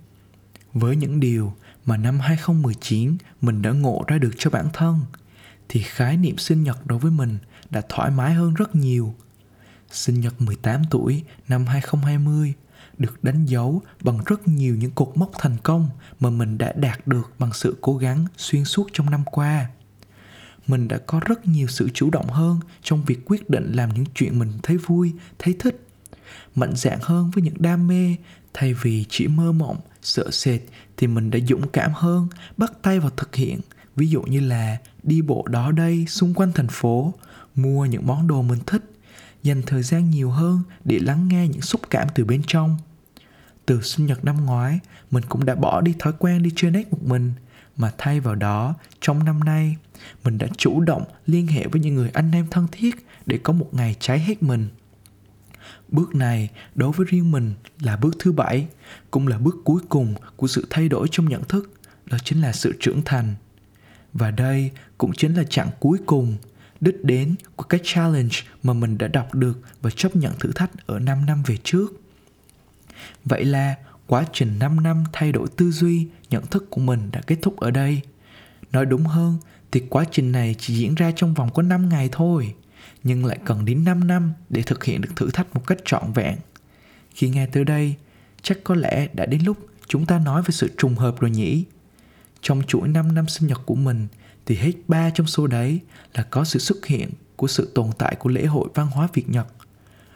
Với 0.74 0.96
những 0.96 1.20
điều 1.20 1.54
mà 1.86 1.98
năm 1.98 2.20
2019 2.20 3.18
mình 3.42 3.62
đã 3.62 3.72
ngộ 3.72 4.04
ra 4.08 4.18
được 4.18 4.32
cho 4.38 4.50
bản 4.50 4.68
thân 4.74 5.00
thì 5.70 5.82
khái 5.82 6.18
niệm 6.18 6.38
sinh 6.38 6.64
nhật 6.64 6.86
đối 6.86 7.00
với 7.00 7.12
mình 7.12 7.38
đã 7.70 7.82
thoải 7.90 8.12
mái 8.12 8.34
hơn 8.34 8.54
rất 8.54 8.76
nhiều. 8.76 9.16
Sinh 9.92 10.22
nhật 10.22 10.42
18 10.42 10.82
tuổi 10.90 11.24
năm 11.48 11.66
2020 11.66 12.54
được 12.98 13.24
đánh 13.24 13.46
dấu 13.46 13.82
bằng 14.04 14.20
rất 14.26 14.48
nhiều 14.48 14.76
những 14.76 14.92
cột 14.92 15.12
mốc 15.16 15.32
thành 15.40 15.58
công 15.64 15.90
mà 16.20 16.30
mình 16.30 16.58
đã 16.58 16.74
đạt 16.76 17.08
được 17.08 17.34
bằng 17.40 17.54
sự 17.54 17.78
cố 17.82 17.98
gắng 17.98 18.26
xuyên 18.38 18.66
suốt 18.66 18.88
trong 18.94 19.10
năm 19.10 19.24
qua. 19.26 19.70
Mình 20.68 20.88
đã 20.88 20.98
có 20.98 21.20
rất 21.26 21.48
nhiều 21.48 21.68
sự 21.68 21.90
chủ 21.94 22.10
động 22.10 22.30
hơn 22.30 22.60
trong 22.84 23.04
việc 23.04 23.26
quyết 23.26 23.50
định 23.50 23.72
làm 23.72 23.94
những 23.94 24.06
chuyện 24.16 24.40
mình 24.40 24.52
thấy 24.64 24.78
vui, 24.78 25.14
thấy 25.40 25.56
thích. 25.60 25.88
Mạnh 26.56 26.76
dạn 26.76 27.00
hơn 27.02 27.32
với 27.32 27.44
những 27.44 27.62
đam 27.62 27.88
mê 27.88 28.16
thay 28.54 28.74
vì 28.74 29.06
chỉ 29.10 29.28
mơ 29.28 29.52
mộng 29.52 29.78
sợ 30.02 30.32
sệt 30.32 30.62
thì 30.98 31.08
mình 31.08 31.32
đã 31.32 31.40
dũng 31.48 31.68
cảm 31.68 31.92
hơn, 31.94 32.28
bắt 32.58 32.74
tay 32.82 33.00
vào 33.00 33.10
thực 33.18 33.36
hiện. 33.36 33.60
Ví 33.96 34.08
dụ 34.08 34.22
như 34.22 34.40
là 34.40 34.78
đi 35.04 35.22
bộ 35.22 35.48
đó 35.50 35.72
đây, 35.72 36.06
xung 36.08 36.34
quanh 36.34 36.52
thành 36.56 36.68
phố, 36.68 37.14
mua 37.56 37.86
những 37.86 38.08
món 38.08 38.28
đồ 38.28 38.42
mình 38.42 38.60
thích, 38.68 38.84
dành 39.44 39.62
thời 39.66 39.84
gian 39.84 40.10
nhiều 40.10 40.30
hơn 40.30 40.62
để 40.86 41.00
lắng 41.00 41.28
nghe 41.28 41.48
những 41.48 41.62
xúc 41.62 41.82
cảm 41.90 42.08
từ 42.16 42.26
bên 42.26 42.42
trong. 42.48 42.78
Từ 43.66 43.82
sinh 43.82 44.06
nhật 44.06 44.26
năm 44.26 44.46
ngoái, 44.46 44.80
mình 45.12 45.24
cũng 45.30 45.46
đã 45.46 45.56
bỏ 45.56 45.82
đi 45.82 45.94
thói 46.00 46.14
quen 46.20 46.44
đi 46.44 46.52
chơi 46.56 46.72
nét 46.72 46.92
một 46.92 47.04
mình, 47.04 47.34
mà 47.78 47.92
thay 47.98 48.20
vào 48.20 48.36
đó, 48.36 48.76
trong 49.02 49.24
năm 49.24 49.40
nay, 49.40 49.76
mình 50.24 50.38
đã 50.38 50.48
chủ 50.58 50.82
động 50.82 51.04
liên 51.26 51.48
hệ 51.48 51.68
với 51.68 51.82
những 51.82 51.96
người 51.96 52.10
anh 52.14 52.32
em 52.32 52.48
thân 52.52 52.68
thiết 52.72 53.08
để 53.26 53.40
có 53.44 53.54
một 53.54 53.70
ngày 53.72 53.96
cháy 54.00 54.20
hết 54.20 54.44
mình 54.44 54.68
bước 55.88 56.16
này 56.16 56.50
đối 56.76 56.92
với 56.92 57.08
riêng 57.10 57.32
mình 57.32 57.54
là 57.80 57.98
bước 57.98 58.16
thứ 58.20 58.32
bảy 58.32 58.68
cũng 59.12 59.28
là 59.28 59.38
bước 59.38 59.56
cuối 59.64 59.82
cùng 59.90 60.16
của 60.36 60.48
sự 60.48 60.68
thay 60.70 60.90
đổi 60.90 61.08
trong 61.12 61.30
nhận 61.30 61.44
thức 61.44 61.74
đó 62.06 62.18
chính 62.24 62.42
là 62.42 62.52
sự 62.52 62.74
trưởng 62.80 63.02
thành 63.06 63.36
và 64.14 64.32
đây 64.32 64.72
cũng 64.98 65.14
chính 65.14 65.34
là 65.34 65.44
chặng 65.44 65.70
cuối 65.80 65.98
cùng 66.06 66.38
đích 66.82 67.04
đến 67.04 67.36
của 67.56 67.64
cái 67.64 67.80
challenge 67.84 68.36
mà 68.64 68.74
mình 68.74 68.98
đã 68.98 69.08
đọc 69.08 69.36
được 69.36 69.60
và 69.82 69.90
chấp 69.90 70.16
nhận 70.16 70.34
thử 70.40 70.52
thách 70.52 70.88
ở 70.88 71.00
5 71.00 71.26
năm 71.26 71.44
về 71.46 71.58
trước. 71.64 72.02
Vậy 73.26 73.46
là 73.46 73.76
quá 74.08 74.26
trình 74.34 74.60
5 74.60 74.84
năm 74.84 75.04
thay 75.14 75.32
đổi 75.32 75.48
tư 75.58 75.72
duy, 75.72 76.08
nhận 76.30 76.46
thức 76.46 76.70
của 76.70 76.82
mình 76.82 77.10
đã 77.12 77.22
kết 77.28 77.38
thúc 77.42 77.60
ở 77.60 77.72
đây. 77.72 78.02
Nói 78.72 78.86
đúng 78.86 79.06
hơn 79.06 79.38
thì 79.72 79.84
quá 79.90 80.06
trình 80.12 80.32
này 80.32 80.56
chỉ 80.60 80.76
diễn 80.76 80.96
ra 80.96 81.12
trong 81.16 81.34
vòng 81.34 81.50
có 81.54 81.62
5 81.62 81.90
ngày 81.90 82.10
thôi, 82.12 82.54
nhưng 83.04 83.26
lại 83.26 83.40
cần 83.46 83.66
đến 83.66 83.84
5 83.84 84.08
năm 84.08 84.34
để 84.50 84.62
thực 84.62 84.84
hiện 84.84 85.02
được 85.02 85.10
thử 85.16 85.32
thách 85.32 85.56
một 85.56 85.68
cách 85.68 85.78
trọn 85.86 86.14
vẹn. 86.14 86.36
Khi 87.16 87.30
nghe 87.30 87.46
tới 87.46 87.64
đây, 87.64 87.96
chắc 88.42 88.58
có 88.64 88.76
lẽ 88.76 89.08
đã 89.14 89.26
đến 89.26 89.42
lúc 89.46 89.58
chúng 89.88 90.06
ta 90.06 90.20
nói 90.20 90.42
về 90.42 90.50
sự 90.52 90.72
trùng 90.78 90.96
hợp 90.96 91.20
rồi 91.20 91.32
nhỉ? 91.32 91.66
Trong 92.42 92.62
chuỗi 92.68 92.88
5 92.88 93.16
năm 93.16 93.28
sinh 93.28 93.48
nhật 93.48 93.62
của 93.66 93.76
mình 93.76 94.08
thì 94.46 94.56
hết 94.56 94.72
ba 94.88 95.10
trong 95.10 95.28
số 95.28 95.48
đấy 95.48 95.80
là 96.14 96.24
có 96.24 96.44
sự 96.44 96.60
xuất 96.60 96.86
hiện 96.86 97.10
của 97.36 97.48
sự 97.48 97.72
tồn 97.76 97.90
tại 97.98 98.16
của 98.16 98.30
lễ 98.30 98.46
hội 98.46 98.70
văn 98.74 98.88
hóa 98.88 99.08
Việt 99.14 99.30
Nhật. 99.30 99.48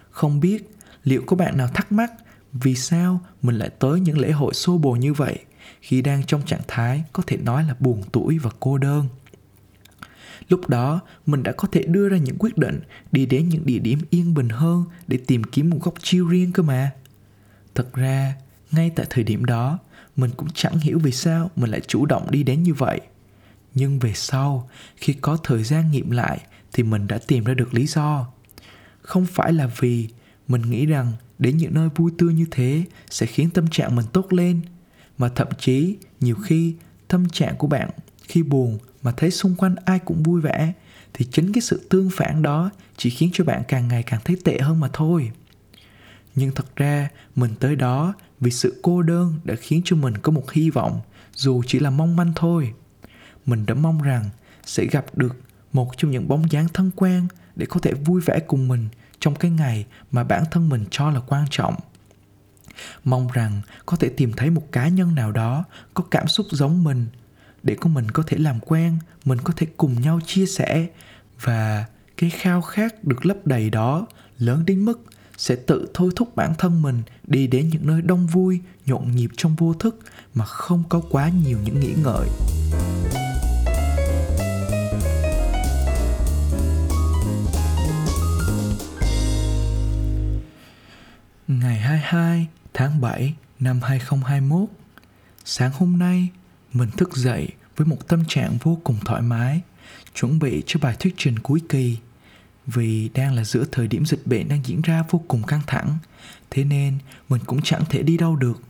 Không 0.10 0.40
biết 0.40 0.70
liệu 1.04 1.24
có 1.26 1.36
bạn 1.36 1.58
nào 1.58 1.68
thắc 1.68 1.92
mắc 1.92 2.12
vì 2.54 2.76
sao 2.76 3.22
mình 3.42 3.56
lại 3.56 3.70
tới 3.80 4.00
những 4.00 4.18
lễ 4.18 4.32
hội 4.32 4.54
xô 4.54 4.78
bồ 4.78 4.92
như 4.92 5.14
vậy 5.14 5.40
khi 5.82 6.02
đang 6.02 6.24
trong 6.24 6.46
trạng 6.46 6.62
thái 6.68 7.04
có 7.14 7.24
thể 7.28 7.38
nói 7.38 7.64
là 7.64 7.76
buồn 7.80 8.04
tuổi 8.12 8.38
và 8.38 8.52
cô 8.60 8.78
đơn. 8.78 9.08
Lúc 10.50 10.70
đó, 10.70 11.00
mình 11.26 11.44
đã 11.44 11.52
có 11.52 11.68
thể 11.72 11.84
đưa 11.84 12.10
ra 12.10 12.18
những 12.18 12.36
quyết 12.40 12.58
định 12.58 12.80
đi 13.12 13.26
đến 13.26 13.50
những 13.50 13.66
địa 13.66 13.80
điểm 13.80 14.00
yên 14.10 14.34
bình 14.34 14.50
hơn 14.50 14.84
để 15.08 15.20
tìm 15.28 15.44
kiếm 15.44 15.70
một 15.70 15.78
góc 15.82 15.94
chiêu 16.00 16.28
riêng 16.28 16.52
cơ 16.52 16.64
mà. 16.64 16.92
Thật 17.76 17.94
ra, 17.94 18.36
ngay 18.72 18.92
tại 18.96 19.06
thời 19.10 19.24
điểm 19.24 19.46
đó, 19.46 19.80
mình 20.16 20.32
cũng 20.38 20.48
chẳng 20.54 20.80
hiểu 20.80 21.00
vì 21.00 21.12
sao 21.12 21.52
mình 21.56 21.72
lại 21.72 21.82
chủ 21.88 22.06
động 22.06 22.32
đi 22.32 22.44
đến 22.44 22.64
như 22.64 22.74
vậy– 22.74 23.02
nhưng 23.76 24.00
về 24.00 24.14
sau 24.16 24.70
khi 24.96 25.14
có 25.14 25.38
thời 25.44 25.64
gian 25.64 25.92
nghiệm 25.92 26.12
lại 26.12 26.40
thì 26.74 26.84
mình 26.84 27.08
đã 27.08 27.20
tìm 27.28 27.44
ra 27.44 27.54
được 27.54 27.74
lý 27.74 27.86
do 27.86 28.28
không 29.02 29.26
phải 29.26 29.54
là 29.54 29.70
vì 29.80 30.08
mình 30.48 30.62
nghĩ 30.62 30.86
rằng 30.86 31.12
đến 31.40 31.58
những 31.58 31.74
nơi 31.74 31.90
vui 31.96 32.12
tươi 32.18 32.34
như 32.34 32.46
thế 32.52 32.84
sẽ 33.10 33.26
khiến 33.26 33.50
tâm 33.50 33.68
trạng 33.68 33.96
mình 33.96 34.06
tốt 34.14 34.34
lên 34.34 34.62
mà 35.18 35.30
thậm 35.30 35.48
chí 35.60 35.98
nhiều 36.20 36.36
khi 36.36 36.76
tâm 37.08 37.30
trạng 37.30 37.56
của 37.58 37.68
bạn 37.68 37.90
khi 38.24 38.44
buồn 38.44 38.78
mà 39.06 39.12
thấy 39.12 39.32
xung 39.32 39.56
quanh 39.56 39.76
ai 39.86 40.00
cũng 40.00 40.24
vui 40.24 40.42
vẻ, 40.42 40.74
thì 41.14 41.26
chính 41.32 41.54
cái 41.54 41.62
sự 41.62 41.88
tương 41.90 42.10
phản 42.14 42.42
đó 42.42 42.70
chỉ 42.98 43.10
khiến 43.10 43.30
cho 43.34 43.44
bạn 43.44 43.64
càng 43.68 43.88
ngày 43.88 44.04
càng 44.04 44.20
thấy 44.26 44.38
tệ 44.44 44.60
hơn 44.60 44.80
mà 44.80 44.90
thôi. 44.94 45.32
Nhưng 46.36 46.52
thật 46.52 46.76
ra, 46.76 47.10
mình 47.36 47.56
tới 47.60 47.76
đó 47.76 48.14
vì 48.40 48.52
sự 48.52 48.80
cô 48.82 49.02
đơn 49.02 49.40
đã 49.44 49.56
khiến 49.56 49.82
cho 49.86 49.96
mình 49.96 50.18
có 50.18 50.32
một 50.32 50.52
hy 50.52 50.70
vọng, 50.70 51.02
dù 51.36 51.64
chỉ 51.68 51.80
là 51.80 51.90
mong 51.90 52.16
manh 52.16 52.34
thôi. 52.36 52.74
Mình 53.46 53.66
đã 53.66 53.74
mong 53.74 54.02
rằng 54.02 54.30
sẽ 54.66 54.86
gặp 54.86 55.06
được 55.14 55.36
một 55.74 55.92
trong 55.98 56.12
những 56.12 56.28
bóng 56.28 56.52
dáng 56.52 56.68
thân 56.74 56.92
quen 56.96 57.28
để 57.56 57.66
có 57.66 57.80
thể 57.80 57.94
vui 57.94 58.22
vẻ 58.22 58.40
cùng 58.48 58.68
mình 58.68 58.88
trong 59.20 59.36
cái 59.36 59.52
ngày 59.52 59.86
mà 60.12 60.24
bản 60.24 60.44
thân 60.52 60.70
mình 60.70 60.86
cho 60.92 61.10
là 61.10 61.20
quan 61.20 61.46
trọng. 61.50 61.76
Mong 63.04 63.28
rằng 63.34 63.62
có 63.86 63.98
thể 63.98 64.10
tìm 64.10 64.34
thấy 64.34 64.50
một 64.50 64.72
cá 64.72 64.88
nhân 64.88 65.16
nào 65.16 65.32
đó 65.32 65.64
có 65.94 66.04
cảm 66.12 66.28
xúc 66.28 66.46
giống 66.52 66.84
mình 66.84 67.08
để 67.66 67.76
con 67.82 67.94
mình 67.94 68.12
có 68.12 68.24
thể 68.28 68.38
làm 68.38 68.60
quen, 68.60 68.98
mình 69.26 69.38
có 69.44 69.54
thể 69.56 69.68
cùng 69.78 70.02
nhau 70.02 70.20
chia 70.26 70.46
sẻ. 70.46 70.88
Và 71.42 71.86
cái 72.18 72.30
khao 72.30 72.62
khát 72.62 73.04
được 73.04 73.26
lấp 73.26 73.38
đầy 73.46 73.70
đó 73.70 74.08
lớn 74.38 74.64
đến 74.66 74.86
mức 74.86 75.04
sẽ 75.38 75.56
tự 75.56 75.88
thôi 75.94 76.12
thúc 76.16 76.36
bản 76.36 76.54
thân 76.58 76.82
mình 76.82 77.02
đi 77.28 77.48
đến 77.48 77.70
những 77.70 77.88
nơi 77.88 78.02
đông 78.02 78.28
vui, 78.28 78.60
nhộn 78.86 79.12
nhịp 79.16 79.30
trong 79.38 79.56
vô 79.56 79.74
thức 79.74 80.00
mà 80.34 80.46
không 80.46 80.84
có 80.90 81.02
quá 81.10 81.30
nhiều 81.44 81.58
những 81.66 81.80
nghĩ 81.80 81.94
ngợi. 82.04 82.28
Ngày 91.48 91.80
22 91.80 92.48
tháng 92.74 93.02
7 93.02 93.36
năm 93.60 93.80
2021 93.82 94.70
Sáng 95.46 95.72
hôm 95.74 96.00
nay 96.00 96.30
mình 96.76 96.90
thức 96.98 97.16
dậy 97.16 97.48
với 97.76 97.88
một 97.88 98.08
tâm 98.08 98.24
trạng 98.28 98.58
vô 98.64 98.78
cùng 98.84 98.98
thoải 99.06 99.22
mái, 99.22 99.62
Chuẩn 100.16 100.40
bị 100.40 100.64
cho 100.66 100.80
bài 100.80 100.96
thuyết 101.00 101.14
trình 101.18 101.40
cuối 101.40 101.62
kỳ. 101.70 101.98
Vì 102.68 103.10
đang 103.14 103.34
là 103.34 103.44
giữa 103.44 103.66
thời 103.72 103.88
điểm 103.88 104.06
dịch 104.06 104.22
bệnh 104.28 104.48
đang 104.48 104.66
diễn 104.66 104.82
ra 104.82 105.04
vô 105.10 105.22
cùng 105.28 105.44
căng 105.44 105.62
thẳng, 105.68 105.98
Thế 106.50 106.64
nên 106.64 106.98
mình 107.30 107.42
cũng 107.46 107.62
chẳng 107.62 107.84
thể 107.90 108.04
đi 108.04 108.18
đâu 108.18 108.36
được. 108.36 108.62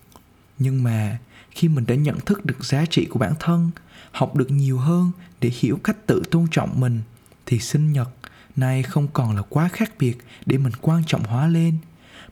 Nhưng 0.57 0.83
mà 0.83 1.17
khi 1.51 1.67
mình 1.67 1.85
đã 1.87 1.95
nhận 1.95 2.19
thức 2.19 2.45
được 2.45 2.65
giá 2.65 2.85
trị 2.85 3.05
của 3.05 3.19
bản 3.19 3.33
thân, 3.39 3.71
Học 4.11 4.35
được 4.35 4.51
nhiều 4.51 4.77
hơn 4.77 5.11
để 5.41 5.51
hiểu 5.59 5.79
cách 5.83 6.07
tự 6.07 6.23
tôn 6.31 6.47
trọng 6.51 6.79
mình, 6.79 7.01
Thì 7.45 7.59
sinh 7.59 7.91
nhật 7.91 8.09
nay 8.55 8.83
không 8.83 9.07
còn 9.13 9.35
là 9.35 9.41
quá 9.41 9.67
khác 9.67 9.91
biệt 9.99 10.17
để 10.45 10.57
mình 10.57 10.73
quan 10.81 11.03
trọng 11.07 11.23
hóa 11.23 11.47
lên, 11.47 11.77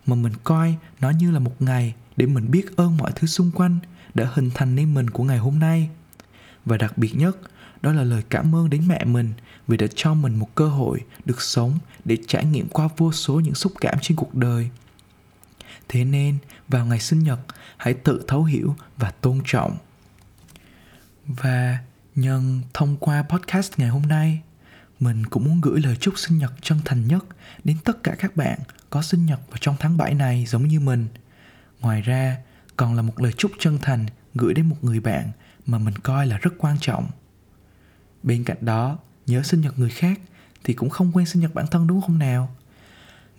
mà 0.05 0.15
mình 0.15 0.33
coi 0.43 0.75
nó 1.01 1.09
như 1.09 1.31
là 1.31 1.39
một 1.39 1.61
ngày 1.61 1.93
để 2.17 2.25
mình 2.25 2.51
biết 2.51 2.75
ơn 2.75 2.97
mọi 2.97 3.11
thứ 3.15 3.27
xung 3.27 3.51
quanh 3.51 3.79
đã 4.13 4.29
hình 4.33 4.51
thành 4.53 4.75
nên 4.75 4.93
mình 4.93 5.09
của 5.09 5.23
ngày 5.23 5.37
hôm 5.37 5.59
nay. 5.59 5.89
Và 6.65 6.77
đặc 6.77 6.97
biệt 6.97 7.15
nhất 7.15 7.37
đó 7.81 7.91
là 7.91 8.03
lời 8.03 8.23
cảm 8.29 8.55
ơn 8.55 8.69
đến 8.69 8.87
mẹ 8.87 9.05
mình 9.05 9.33
vì 9.67 9.77
đã 9.77 9.87
cho 9.95 10.13
mình 10.13 10.35
một 10.35 10.55
cơ 10.55 10.67
hội 10.67 10.99
được 11.25 11.41
sống 11.41 11.79
để 12.05 12.17
trải 12.27 12.45
nghiệm 12.45 12.67
qua 12.67 12.89
vô 12.97 13.11
số 13.11 13.39
những 13.39 13.55
xúc 13.55 13.73
cảm 13.81 13.97
trên 14.01 14.17
cuộc 14.17 14.35
đời. 14.35 14.69
Thế 15.89 16.05
nên 16.05 16.37
vào 16.67 16.85
ngày 16.85 16.99
sinh 16.99 17.23
nhật 17.23 17.39
hãy 17.77 17.93
tự 17.93 18.23
thấu 18.27 18.43
hiểu 18.43 18.75
và 18.97 19.11
tôn 19.11 19.41
trọng. 19.45 19.77
Và 21.27 21.77
nhân 22.15 22.61
thông 22.73 22.97
qua 22.97 23.23
podcast 23.29 23.71
ngày 23.77 23.89
hôm 23.89 24.01
nay 24.01 24.41
mình 24.99 25.25
cũng 25.25 25.45
muốn 25.45 25.61
gửi 25.61 25.81
lời 25.81 25.95
chúc 25.99 26.13
sinh 26.17 26.37
nhật 26.37 26.53
chân 26.61 26.79
thành 26.85 27.07
nhất 27.07 27.25
đến 27.63 27.77
tất 27.83 28.03
cả 28.03 28.15
các 28.19 28.35
bạn 28.35 28.59
có 28.89 29.01
sinh 29.01 29.25
nhật 29.25 29.39
vào 29.49 29.57
trong 29.61 29.75
tháng 29.79 29.97
7 29.97 30.13
này 30.13 30.45
giống 30.45 30.67
như 30.67 30.79
mình. 30.79 31.07
Ngoài 31.79 32.01
ra, 32.01 32.37
còn 32.77 32.95
là 32.95 33.01
một 33.01 33.21
lời 33.21 33.33
chúc 33.37 33.51
chân 33.59 33.77
thành 33.81 34.05
gửi 34.35 34.53
đến 34.53 34.69
một 34.69 34.77
người 34.81 34.99
bạn 34.99 35.31
mà 35.65 35.77
mình 35.77 35.95
coi 35.95 36.27
là 36.27 36.37
rất 36.37 36.53
quan 36.57 36.77
trọng. 36.79 37.07
Bên 38.23 38.43
cạnh 38.43 38.57
đó, 38.61 38.97
nhớ 39.25 39.43
sinh 39.43 39.61
nhật 39.61 39.79
người 39.79 39.89
khác 39.89 40.19
thì 40.63 40.73
cũng 40.73 40.89
không 40.89 41.11
quên 41.11 41.25
sinh 41.25 41.41
nhật 41.41 41.53
bản 41.53 41.65
thân 41.71 41.87
đúng 41.87 42.01
không 42.01 42.19
nào? 42.19 42.55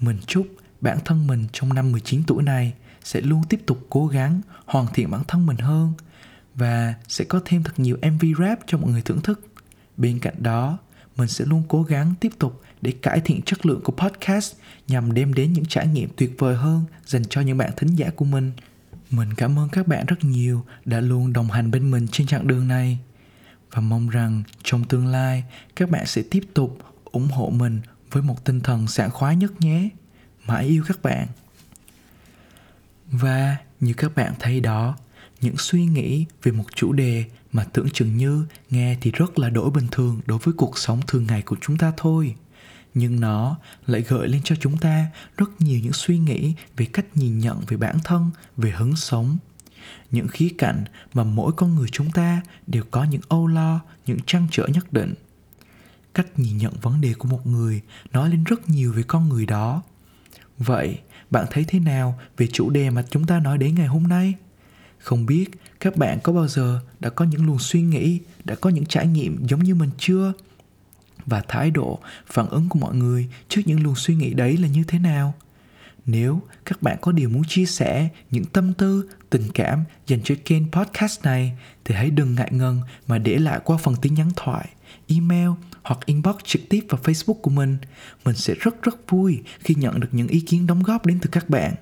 Mình 0.01 0.18
chúc 0.27 0.47
bản 0.81 0.99
thân 1.05 1.27
mình 1.27 1.47
trong 1.53 1.75
năm 1.75 1.92
19 1.92 2.23
tuổi 2.27 2.42
này 2.42 2.75
sẽ 3.05 3.20
luôn 3.20 3.42
tiếp 3.49 3.61
tục 3.66 3.87
cố 3.90 4.07
gắng 4.07 4.40
hoàn 4.64 4.87
thiện 4.94 5.11
bản 5.11 5.23
thân 5.29 5.47
mình 5.47 5.57
hơn 5.57 5.92
và 6.55 6.94
sẽ 7.09 7.25
có 7.25 7.40
thêm 7.44 7.62
thật 7.62 7.73
nhiều 7.77 7.97
MV 8.03 8.25
rap 8.38 8.61
cho 8.66 8.79
mọi 8.79 8.90
người 8.90 9.03
thưởng 9.03 9.20
thức. 9.20 9.47
Bên 9.97 10.18
cạnh 10.18 10.35
đó, 10.38 10.79
mình 11.16 11.29
sẽ 11.29 11.44
luôn 11.44 11.62
cố 11.68 11.83
gắng 11.83 12.14
tiếp 12.20 12.33
tục 12.38 12.62
để 12.83 12.92
cải 12.92 13.20
thiện 13.20 13.42
chất 13.42 13.66
lượng 13.66 13.81
của 13.85 13.92
podcast 13.92 14.55
nhằm 14.88 15.14
đem 15.14 15.35
đến 15.35 15.53
những 15.53 15.64
trải 15.64 15.87
nghiệm 15.87 16.09
tuyệt 16.16 16.35
vời 16.38 16.57
hơn 16.57 16.85
dành 17.07 17.25
cho 17.25 17.40
những 17.40 17.59
bạn 17.59 17.70
thính 17.77 17.94
giả 17.94 18.11
của 18.16 18.25
mình. 18.25 18.53
Mình 19.16 19.35
cảm 19.35 19.59
ơn 19.59 19.68
các 19.68 19.87
bạn 19.87 20.07
rất 20.07 20.24
nhiều 20.24 20.64
đã 20.85 21.00
luôn 21.00 21.33
đồng 21.33 21.50
hành 21.50 21.70
bên 21.70 21.90
mình 21.90 22.09
trên 22.09 22.27
chặng 22.27 22.46
đường 22.46 22.68
này 22.68 22.98
và 23.72 23.81
mong 23.81 24.09
rằng 24.09 24.42
trong 24.62 24.85
tương 24.85 25.07
lai 25.07 25.44
các 25.77 25.90
bạn 25.90 26.07
sẽ 26.07 26.22
tiếp 26.31 26.40
tục 26.55 26.79
ủng 27.05 27.29
hộ 27.29 27.50
mình 27.50 27.81
với 28.11 28.22
một 28.22 28.44
tinh 28.44 28.61
thần 28.61 28.87
sảng 28.87 29.11
khoái 29.11 29.37
nhất 29.37 29.61
nhé. 29.61 29.88
Mãi 30.46 30.64
yêu 30.64 30.85
các 30.88 31.03
bạn. 31.03 31.27
Và 33.11 33.57
như 33.81 33.94
các 33.94 34.14
bạn 34.14 34.33
thấy 34.40 34.61
đó, 34.61 34.96
những 35.40 35.57
suy 35.59 35.85
nghĩ 35.87 36.24
về 36.42 36.53
một 36.53 36.64
chủ 36.74 36.92
đề 36.92 37.24
mà 37.53 37.64
tưởng 37.64 37.90
chừng 37.90 38.16
như 38.16 38.46
nghe 38.70 38.96
thì 39.00 39.11
rất 39.11 39.38
là 39.38 39.50
đổi 39.50 39.70
bình 39.70 39.87
thường 39.90 40.20
đối 40.27 40.38
với 40.38 40.55
cuộc 40.57 40.79
sống 40.79 41.00
thường 41.07 41.27
ngày 41.27 41.42
của 41.42 41.57
chúng 41.61 41.79
ta 41.79 41.92
thôi 41.96 42.35
nhưng 42.94 43.20
nó 43.20 43.57
lại 43.87 44.00
gợi 44.00 44.28
lên 44.28 44.40
cho 44.44 44.57
chúng 44.61 44.78
ta 44.78 45.07
rất 45.37 45.61
nhiều 45.61 45.80
những 45.83 45.92
suy 45.92 46.18
nghĩ 46.18 46.54
về 46.76 46.87
cách 46.87 47.07
nhìn 47.14 47.38
nhận 47.38 47.61
về 47.68 47.76
bản 47.76 47.96
thân, 48.04 48.30
về 48.57 48.70
hứng 48.70 48.96
sống. 48.96 49.37
Những 50.11 50.28
khía 50.28 50.48
cạnh 50.59 50.85
mà 51.14 51.24
mỗi 51.24 51.52
con 51.52 51.74
người 51.74 51.88
chúng 51.92 52.11
ta 52.11 52.42
đều 52.66 52.85
có 52.90 53.04
những 53.04 53.20
âu 53.28 53.46
lo, 53.46 53.80
những 54.07 54.18
trăn 54.26 54.46
trở 54.50 54.66
nhất 54.66 54.92
định. 54.92 55.14
Cách 56.14 56.26
nhìn 56.37 56.59
nhận 56.59 56.72
vấn 56.83 57.00
đề 57.00 57.14
của 57.14 57.28
một 57.28 57.46
người 57.46 57.80
nói 58.12 58.30
lên 58.30 58.44
rất 58.44 58.68
nhiều 58.68 58.92
về 58.92 59.02
con 59.02 59.28
người 59.28 59.46
đó. 59.46 59.83
Vậy, 60.59 60.98
bạn 61.30 61.46
thấy 61.50 61.64
thế 61.68 61.78
nào 61.78 62.18
về 62.37 62.46
chủ 62.46 62.70
đề 62.70 62.90
mà 62.90 63.04
chúng 63.11 63.26
ta 63.26 63.40
nói 63.40 63.59
đến 63.59 63.74
ngày 63.74 63.87
hôm 63.87 64.02
nay? 64.02 64.35
Không 64.98 65.26
biết 65.26 65.46
các 65.80 65.96
bạn 65.96 66.18
có 66.22 66.33
bao 66.33 66.48
giờ 66.48 66.80
đã 67.00 67.11
có 67.11 67.24
những 67.24 67.46
luồng 67.46 67.59
suy 67.59 67.83
nghĩ, 67.83 68.20
đã 68.44 68.54
có 68.54 68.70
những 68.70 68.87
trải 68.87 69.07
nghiệm 69.07 69.46
giống 69.48 69.62
như 69.62 69.74
mình 69.74 69.90
chưa? 69.98 70.33
Và 71.27 71.43
thái 71.49 71.71
độ 71.71 71.99
phản 72.27 72.49
ứng 72.49 72.69
của 72.69 72.79
mọi 72.79 72.95
người 72.95 73.29
trước 73.49 73.63
những 73.65 73.83
luồng 73.83 73.95
suy 73.95 74.15
nghĩ 74.15 74.35
đấy 74.35 74.57
là 74.57 74.69
như 74.69 74.85
thế 74.89 74.99
nào 74.99 75.35
Nếu 76.07 76.41
các 76.65 76.83
bạn 76.83 76.97
có 77.01 77.13
điều 77.13 77.29
muốn 77.29 77.43
chia 77.49 77.67
sẻ 77.67 78.09
những 78.31 78.45
tâm 78.45 78.75
tư, 78.75 79.09
tình 79.31 79.49
cảm 79.55 79.85
dành 80.07 80.21
cho 80.25 80.35
kênh 80.45 80.71
podcast 80.71 81.25
này 81.25 81.53
thì 81.85 81.95
hãy 81.95 82.11
đừng 82.11 82.35
ngại 82.35 82.49
ngần 82.53 82.81
mà 83.07 83.19
để 83.19 83.39
lại 83.39 83.61
qua 83.65 83.77
phần 83.77 83.95
tin 84.03 84.15
nhắn 84.15 84.31
thoại, 84.37 84.69
email 85.09 85.49
hoặc 85.83 85.99
inbox 86.07 86.37
trực 86.45 86.63
tiếp 86.69 86.81
vào 86.89 87.01
Facebook 87.03 87.35
của 87.35 87.51
mình. 87.51 87.77
Mình 88.25 88.37
sẽ 88.37 88.55
rất 88.61 88.83
rất 88.83 89.11
vui 89.11 89.43
khi 89.59 89.75
nhận 89.75 90.01
được 90.01 90.09
những 90.13 90.29
ý 90.29 90.41
kiến 90.41 90.67
đóng 90.67 90.83
góp 90.83 91.07
đến 91.07 91.19
từ 91.23 91.31
các 91.33 91.51
bạn. 91.51 91.75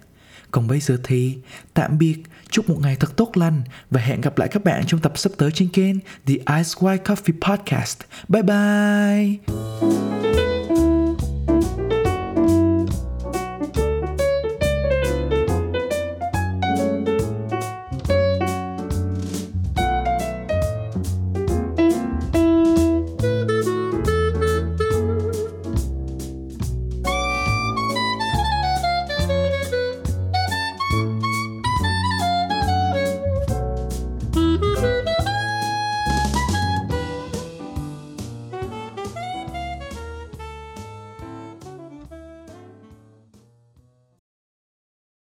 Còn 0.52 0.68
bây 0.68 0.80
giờ 0.80 0.98
thì 1.04 1.38
tạm 1.74 1.98
biệt, 1.98 2.16
chúc 2.50 2.70
một 2.70 2.78
ngày 2.82 2.96
thật 3.00 3.16
tốt 3.16 3.30
lành 3.34 3.62
và 3.90 4.00
hẹn 4.00 4.20
gặp 4.20 4.38
lại 4.38 4.48
các 4.48 4.64
bạn 4.64 4.84
trong 4.86 5.00
tập 5.00 5.18
sắp 5.18 5.32
tới 5.38 5.50
trên 5.50 5.68
kênh 5.68 5.98
The 6.00 6.34
Ice 6.34 6.72
White 6.78 7.02
Coffee 7.04 7.40
Podcast. 7.40 7.98
Bye 8.28 8.42
bye! 8.42 10.31